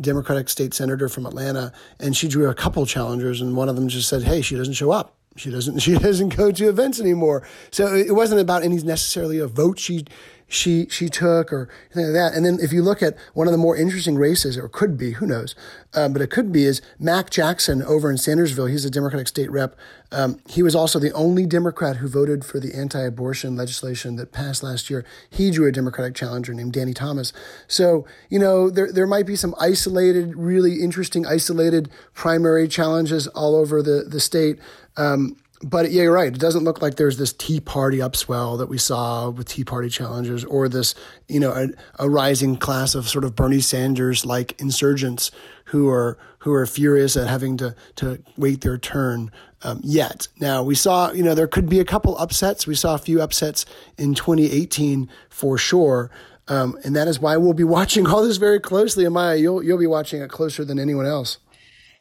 Democratic 0.00 0.48
state 0.48 0.74
senator 0.74 1.08
from 1.08 1.26
Atlanta, 1.26 1.72
and 2.00 2.16
she 2.16 2.26
drew 2.26 2.50
a 2.50 2.54
couple 2.54 2.84
challengers, 2.86 3.40
and 3.40 3.56
one 3.56 3.68
of 3.68 3.76
them 3.76 3.86
just 3.86 4.08
said, 4.08 4.24
"Hey, 4.24 4.42
she 4.42 4.56
doesn't 4.56 4.74
show 4.74 4.90
up. 4.90 5.14
She 5.38 5.50
doesn't 5.50 5.78
she 5.80 5.94
doesn't 5.94 6.36
go 6.36 6.50
to 6.52 6.68
events 6.68 7.00
anymore." 7.00 7.46
So 7.70 7.94
it 7.94 8.14
wasn't 8.14 8.40
about 8.40 8.62
any 8.62 8.76
necessarily 8.76 9.38
a 9.38 9.46
vote 9.46 9.78
she 9.78 10.04
she 10.48 10.86
she 10.88 11.08
took 11.08 11.52
or 11.52 11.68
anything 11.92 12.12
like 12.12 12.14
that. 12.14 12.34
And 12.34 12.44
then 12.44 12.58
if 12.60 12.72
you 12.72 12.82
look 12.82 13.02
at 13.02 13.16
one 13.34 13.46
of 13.46 13.52
the 13.52 13.58
more 13.58 13.76
interesting 13.76 14.16
races, 14.16 14.56
or 14.56 14.68
could 14.68 14.96
be, 14.96 15.12
who 15.12 15.26
knows, 15.26 15.54
um, 15.94 16.14
but 16.14 16.22
it 16.22 16.30
could 16.30 16.50
be 16.50 16.64
is 16.64 16.80
Mack 16.98 17.28
Jackson 17.28 17.82
over 17.82 18.10
in 18.10 18.16
Sandersville. 18.16 18.70
He's 18.70 18.86
a 18.86 18.90
Democratic 18.90 19.28
state 19.28 19.50
rep. 19.50 19.76
Um, 20.10 20.40
he 20.48 20.62
was 20.62 20.74
also 20.74 20.98
the 20.98 21.12
only 21.12 21.44
Democrat 21.44 21.96
who 21.96 22.08
voted 22.08 22.46
for 22.46 22.58
the 22.58 22.74
anti-abortion 22.74 23.56
legislation 23.56 24.16
that 24.16 24.32
passed 24.32 24.62
last 24.62 24.88
year. 24.88 25.04
He 25.28 25.50
drew 25.50 25.68
a 25.68 25.72
Democratic 25.72 26.14
challenger 26.14 26.54
named 26.54 26.72
Danny 26.72 26.94
Thomas. 26.94 27.34
So 27.66 28.06
you 28.30 28.38
know 28.38 28.70
there 28.70 28.90
there 28.90 29.06
might 29.06 29.26
be 29.26 29.36
some 29.36 29.54
isolated, 29.60 30.34
really 30.34 30.80
interesting, 30.80 31.26
isolated 31.26 31.90
primary 32.14 32.68
challenges 32.68 33.26
all 33.28 33.54
over 33.54 33.82
the 33.82 34.04
the 34.08 34.20
state. 34.20 34.58
Um, 34.98 35.36
but 35.62 35.90
yeah, 35.90 36.02
you're 36.02 36.12
right. 36.12 36.32
It 36.32 36.38
doesn't 36.38 36.64
look 36.64 36.80
like 36.82 36.96
there's 36.96 37.18
this 37.18 37.32
Tea 37.32 37.60
Party 37.60 37.98
upswell 37.98 38.58
that 38.58 38.68
we 38.68 38.78
saw 38.78 39.30
with 39.30 39.48
Tea 39.48 39.64
Party 39.64 39.88
challengers, 39.88 40.44
or 40.44 40.68
this, 40.68 40.94
you 41.26 41.40
know, 41.40 41.52
a, 41.52 41.68
a 42.04 42.08
rising 42.08 42.56
class 42.56 42.94
of 42.94 43.08
sort 43.08 43.24
of 43.24 43.34
Bernie 43.34 43.60
Sanders 43.60 44.24
like 44.24 44.60
insurgents 44.60 45.30
who 45.66 45.88
are 45.88 46.18
who 46.40 46.52
are 46.52 46.64
furious 46.66 47.16
at 47.16 47.26
having 47.26 47.56
to 47.56 47.74
to 47.96 48.22
wait 48.36 48.60
their 48.60 48.78
turn 48.78 49.32
um, 49.62 49.80
yet. 49.82 50.28
Now 50.38 50.62
we 50.62 50.74
saw, 50.74 51.10
you 51.10 51.24
know, 51.24 51.34
there 51.34 51.48
could 51.48 51.68
be 51.68 51.80
a 51.80 51.84
couple 51.84 52.16
upsets. 52.18 52.66
We 52.66 52.76
saw 52.76 52.94
a 52.94 52.98
few 52.98 53.20
upsets 53.20 53.66
in 53.96 54.14
2018 54.14 55.08
for 55.28 55.58
sure. 55.58 56.10
Um, 56.46 56.78
and 56.84 56.96
that 56.96 57.08
is 57.08 57.20
why 57.20 57.36
we'll 57.36 57.52
be 57.52 57.64
watching 57.78 58.06
all 58.06 58.22
this 58.22 58.36
very 58.36 58.60
closely. 58.60 59.04
Amaya, 59.04 59.40
you'll 59.40 59.62
you'll 59.62 59.78
be 59.78 59.88
watching 59.88 60.22
it 60.22 60.30
closer 60.30 60.64
than 60.64 60.78
anyone 60.78 61.06
else. 61.06 61.38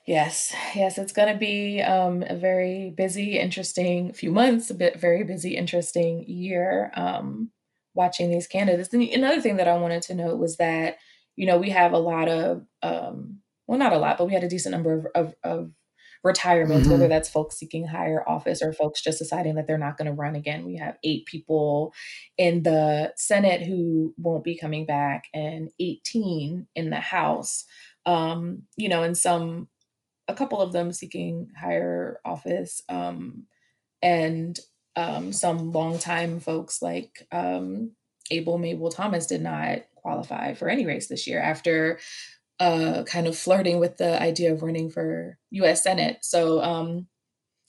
Yes, 0.07 0.55
yes, 0.73 0.97
it's 0.97 1.11
going 1.11 1.33
to 1.33 1.37
be 1.37 1.81
um, 1.81 2.23
a 2.25 2.33
very 2.33 2.91
busy, 2.91 3.37
interesting 3.37 4.13
few 4.13 4.31
months, 4.31 4.69
a 4.69 4.73
bit 4.73 4.97
very 4.97 5.25
busy, 5.25 5.57
interesting 5.57 6.23
year 6.29 6.93
um, 6.95 7.51
watching 7.93 8.31
these 8.31 8.47
candidates. 8.47 8.93
And 8.93 9.03
another 9.03 9.41
thing 9.41 9.57
that 9.57 9.67
I 9.67 9.75
wanted 9.75 10.03
to 10.03 10.15
note 10.15 10.39
was 10.39 10.55
that, 10.57 10.95
you 11.35 11.45
know, 11.45 11.57
we 11.57 11.71
have 11.71 11.91
a 11.91 11.97
lot 11.97 12.29
of, 12.29 12.65
um, 12.81 13.39
well, 13.67 13.77
not 13.77 13.91
a 13.91 13.97
lot, 13.97 14.17
but 14.17 14.27
we 14.27 14.33
had 14.33 14.45
a 14.45 14.49
decent 14.49 14.71
number 14.71 15.11
of, 15.13 15.25
of, 15.27 15.35
of 15.43 15.71
retirements, 16.23 16.83
mm-hmm. 16.83 16.93
whether 16.93 17.09
that's 17.09 17.27
folks 17.27 17.57
seeking 17.57 17.85
higher 17.85 18.23
office 18.29 18.61
or 18.61 18.71
folks 18.71 19.03
just 19.03 19.19
deciding 19.19 19.55
that 19.55 19.67
they're 19.67 19.77
not 19.77 19.97
going 19.97 20.07
to 20.07 20.13
run 20.13 20.35
again. 20.35 20.65
We 20.65 20.77
have 20.77 20.97
eight 21.03 21.25
people 21.25 21.93
in 22.37 22.63
the 22.63 23.11
Senate 23.17 23.61
who 23.61 24.13
won't 24.17 24.45
be 24.45 24.57
coming 24.57 24.85
back 24.85 25.25
and 25.33 25.69
18 25.81 26.65
in 26.75 26.89
the 26.91 26.95
House. 27.01 27.65
Um, 28.05 28.63
you 28.77 28.87
know, 28.87 29.03
and 29.03 29.17
some 29.17 29.67
a 30.27 30.33
couple 30.33 30.61
of 30.61 30.73
them 30.73 30.91
seeking 30.91 31.49
higher 31.59 32.19
office, 32.25 32.81
um, 32.89 33.43
and 34.01 34.59
um, 34.95 35.31
some 35.31 35.71
longtime 35.71 36.39
folks 36.39 36.81
like 36.81 37.27
um, 37.31 37.91
Abel 38.31 38.57
Mable 38.57 38.89
Thomas 38.89 39.27
did 39.27 39.41
not 39.41 39.83
qualify 39.95 40.53
for 40.53 40.69
any 40.69 40.85
race 40.85 41.07
this 41.07 41.27
year 41.27 41.39
after 41.39 41.99
uh, 42.59 43.03
kind 43.03 43.27
of 43.27 43.37
flirting 43.37 43.79
with 43.79 43.97
the 43.97 44.21
idea 44.21 44.51
of 44.51 44.63
running 44.63 44.89
for 44.89 45.37
U.S. 45.51 45.83
Senate. 45.83 46.19
So 46.21 46.61
um, 46.61 47.07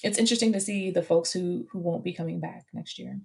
it's 0.02 0.18
interesting 0.18 0.52
to 0.52 0.60
see 0.60 0.90
the 0.90 1.02
folks 1.02 1.32
who 1.32 1.66
who 1.70 1.78
won't 1.78 2.04
be 2.04 2.12
coming 2.12 2.40
back 2.40 2.66
next 2.72 2.98
year. 2.98 3.20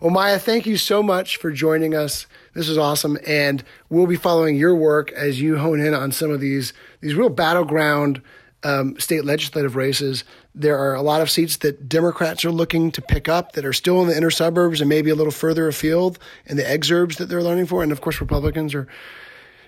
Well, 0.00 0.10
Maya, 0.10 0.38
thank 0.38 0.66
you 0.66 0.76
so 0.76 1.02
much 1.02 1.38
for 1.38 1.50
joining 1.50 1.94
us. 1.94 2.26
This 2.54 2.68
is 2.68 2.76
awesome, 2.76 3.16
and 3.26 3.64
we'll 3.88 4.06
be 4.06 4.16
following 4.16 4.56
your 4.56 4.74
work 4.74 5.10
as 5.12 5.40
you 5.40 5.56
hone 5.56 5.80
in 5.80 5.94
on 5.94 6.12
some 6.12 6.30
of 6.30 6.40
these 6.40 6.72
these 7.00 7.14
real 7.14 7.30
battleground 7.30 8.20
um, 8.62 8.98
state 8.98 9.24
legislative 9.24 9.76
races. 9.76 10.24
There 10.54 10.78
are 10.78 10.94
a 10.94 11.02
lot 11.02 11.20
of 11.20 11.30
seats 11.30 11.58
that 11.58 11.88
Democrats 11.88 12.44
are 12.44 12.50
looking 12.50 12.90
to 12.92 13.02
pick 13.02 13.28
up 13.28 13.52
that 13.52 13.64
are 13.64 13.72
still 13.72 14.00
in 14.02 14.08
the 14.08 14.16
inner 14.16 14.30
suburbs 14.30 14.80
and 14.80 14.88
maybe 14.88 15.10
a 15.10 15.14
little 15.14 15.32
further 15.32 15.68
afield, 15.68 16.18
and 16.46 16.58
the 16.58 16.62
exurbs 16.62 17.16
that 17.16 17.26
they're 17.28 17.42
learning 17.42 17.66
for. 17.66 17.82
And 17.82 17.92
of 17.92 18.00
course, 18.00 18.20
Republicans 18.20 18.74
are 18.74 18.88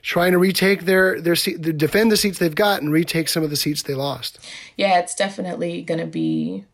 trying 0.02 0.32
to 0.32 0.38
retake 0.38 0.84
their 0.84 1.20
their 1.20 1.36
seat, 1.36 1.60
defend 1.76 2.10
the 2.10 2.16
seats 2.16 2.38
they've 2.38 2.54
got, 2.54 2.82
and 2.82 2.92
retake 2.92 3.28
some 3.28 3.42
of 3.42 3.50
the 3.50 3.56
seats 3.56 3.82
they 3.82 3.94
lost. 3.94 4.38
Yeah, 4.76 4.98
it's 4.98 5.14
definitely 5.14 5.82
going 5.82 6.00
to 6.00 6.06
be 6.06 6.64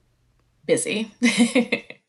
busy. 0.67 1.13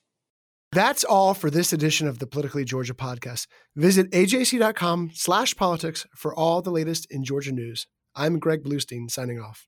That's 0.72 1.06
all 1.06 1.34
for 1.34 1.50
this 1.50 1.72
edition 1.72 2.06
of 2.06 2.20
the 2.20 2.28
Politically 2.28 2.66
Georgia 2.66 2.94
podcast. 2.94 3.48
Visit 3.78 4.12
ajc.com 4.12 5.12
slash 5.14 5.56
politics 5.56 6.06
for 6.14 6.36
all 6.36 6.62
the 6.62 6.72
latest 6.72 7.10
in 7.10 7.24
Georgia 7.24 7.54
news. 7.54 7.88
I'm 8.14 8.40
Greg 8.40 8.64
Bluestein 8.64 9.10
signing 9.10 9.40
off. 9.40 9.68